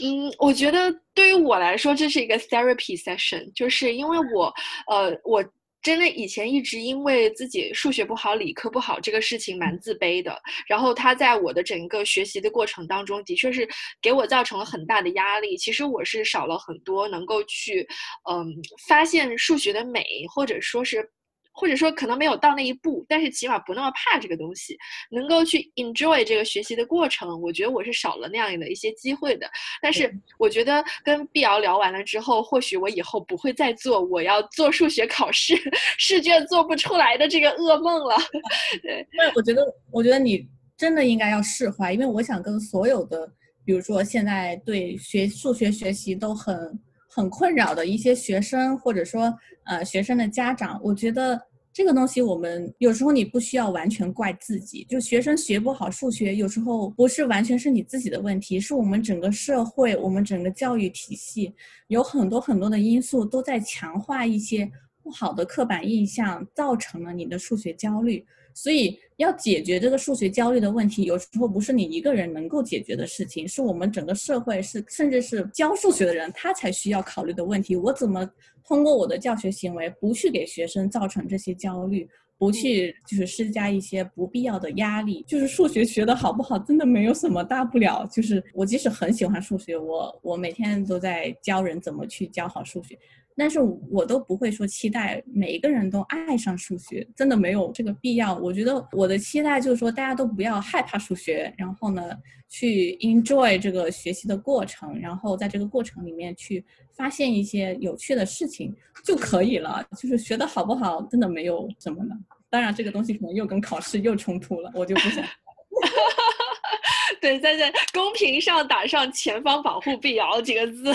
[0.00, 4.54] 嗯，我觉得对于我来说，这是一个 therapy session，就是因为我，
[4.88, 5.44] 呃，我
[5.82, 13.68] 真的以前一直因为自己数学不好、理科不好这个事情蛮自卑的，然后他在我的整个学习的过程当中，的确是
[14.00, 15.56] 给我造成了很大的压力。
[15.56, 17.84] 其实我是少了很多能够去，
[18.30, 18.46] 嗯，
[18.86, 21.10] 发现数学的美，或者说是。
[21.52, 24.76] 或者说可能没有到那一步，但是起码不那么怕这个东西，
[25.10, 27.40] 能够去 enjoy 这个学习的过程。
[27.40, 29.46] 我觉得我是少了那样的一些机会的。
[29.80, 35.54] 但是我觉得跟碧瑶聊完了之后，或许我以后不会再做我要做数学考试
[35.98, 38.16] 试卷做不出来的这个噩梦了。
[38.82, 43.30] 对，那我觉得，我觉得你真的应该要释怀，因为我想跟所有的，
[43.64, 46.80] 比如说现在对学数学学习都很。
[47.14, 49.34] 很困扰的一些学生，或者说
[49.64, 51.38] 呃学生的家长，我觉得
[51.70, 61.52] 这个东西我们有时候你不需要完全怪自己，就学生学不好数学，有时候不是完全是你自己的问题，是我们整个社会、我们整个教育体系
[61.88, 64.70] 有很多很多的因素都在强化一些
[65.02, 68.24] 不好的刻板印象，造成了你的数学焦虑。
[68.54, 77.76] 所以要解决这个数学焦虑的问题，有时候不是你一个人能够解决的事情，是我们整个社会，是甚至是教数学的人他才需要考虑的问题。
[77.76, 78.28] 我怎么
[78.64, 85.24] 通过我的教学行为，不去给学生造成这些焦虑，不去就是施加一些不必要的压力？
[85.26, 88.06] 就是数学学的好不好，真的没有什么大不了。
[88.10, 92.98] 就是我即使很喜欢数学，我我每天都在教人怎么去教好数学。
[93.36, 93.60] 但是
[93.90, 98.36] 我都不会说期待每一个人都爱上数学，真的没有这个必要。
[98.36, 102.02] 我觉得我的期待就是说，大家都不要害怕数学，然后呢，
[102.48, 106.64] 去 enjoy 这个学习的过程，然后在这个过程里面去
[106.94, 108.74] 发现一些有趣的事情
[109.04, 109.84] 就可以了。
[109.96, 112.10] 就是学的好不好，真的没有什么的。
[112.50, 115.24] 当然，这个东西可能又跟考试又冲突了，我就不想。
[117.20, 120.92] 对，在在公屏上打上“前方保护碧瑶”几个字。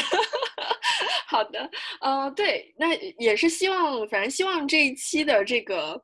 [1.28, 1.70] 好的，
[2.02, 6.02] 呃，对，那也是希望，反正希望这一期的这个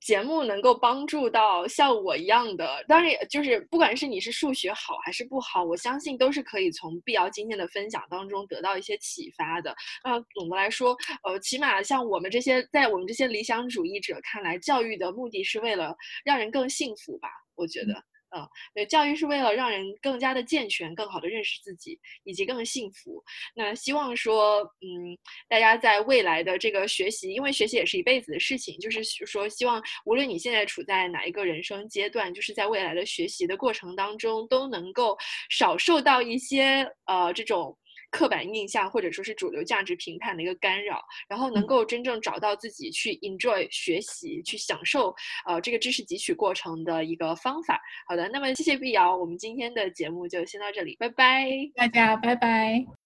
[0.00, 9.76] 节目能够帮助到像我一样的，当然也就是不管是你是数学好还是不好，我相信都是可以从碧瑶今天的分享当中得到一些启发的。
[10.02, 17.28] 那总的来说，呃，起码像我们这些在我们这些理想主义者看来，教育的目的是为了让人更幸福吧？
[17.54, 18.02] 我觉得。
[18.36, 23.22] 嗯，对，教育是为了让人更加的健全，更好的认识自己，以及更幸福。
[23.54, 25.18] 那希望说，嗯，
[25.48, 35.16] 大家在未来的这个学习，因为学习也是一辈子的事情，就是说，希望无论你现在处在哪一个人生阶段，就是在未来的学习的过程当中，都能够
[35.48, 37.76] 少受到一些呃这种。
[38.10, 45.14] 刻板印象或者说是主流价值评判的一个干扰，然后能够真正找到自己去 enjoy 学习、去享受
[45.46, 47.80] 呃这个知识汲取过程的一个方法。
[48.06, 52.99] 好的，那么谢谢碧瑶，我们今天的节目就先到这里，拜拜，大家拜拜。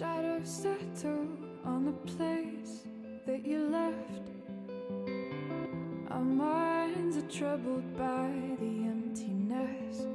[0.00, 1.28] Shadows settle
[1.62, 2.84] on the place
[3.26, 4.30] that you left.
[6.10, 10.06] Our minds are troubled by the emptiness.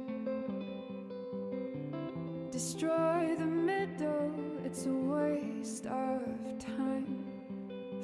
[2.50, 4.34] Destroy the middle,
[4.64, 6.20] it's a waste of
[6.58, 7.24] time.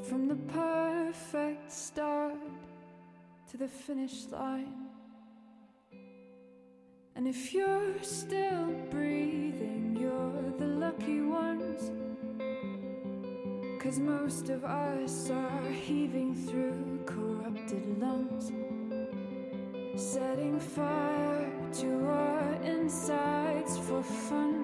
[0.05, 2.39] From the perfect start
[3.51, 4.87] to the finish line.
[7.17, 11.93] And if you're still breathing, you're the lucky ones.
[13.81, 18.51] Cause most of us are heaving through corrupted lungs,
[19.97, 24.55] setting fire to our insides for fun,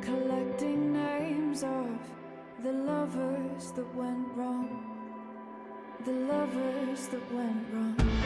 [0.00, 1.98] collecting names of
[2.62, 4.68] the lovers that went wrong,
[6.04, 8.25] the lovers that went wrong.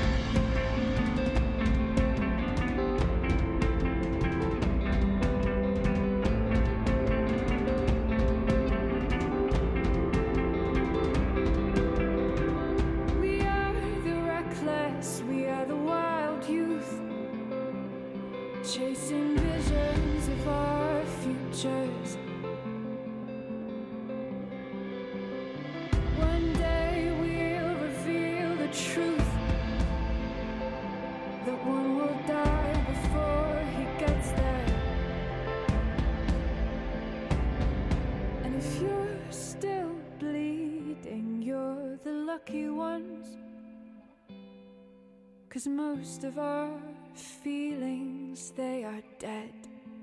[45.61, 46.71] Cause most of our
[47.13, 49.53] feelings, they are dead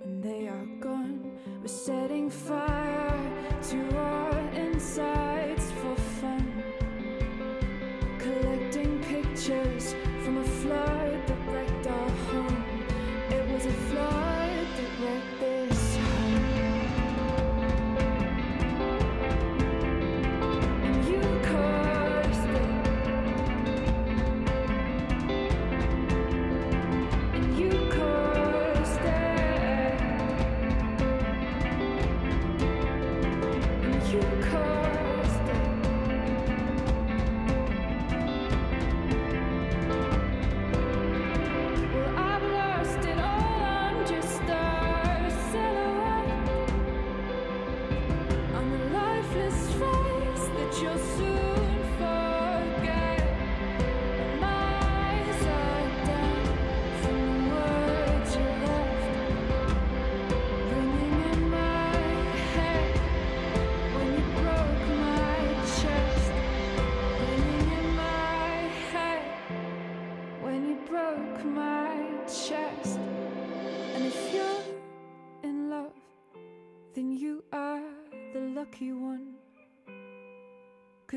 [0.03, 1.31] and they are gone.
[1.61, 3.16] We're setting fire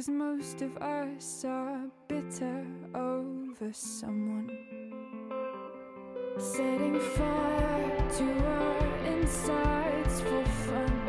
[0.01, 4.49] Cause most of us are bitter over someone.
[6.39, 11.00] Setting fire to our insides for fun.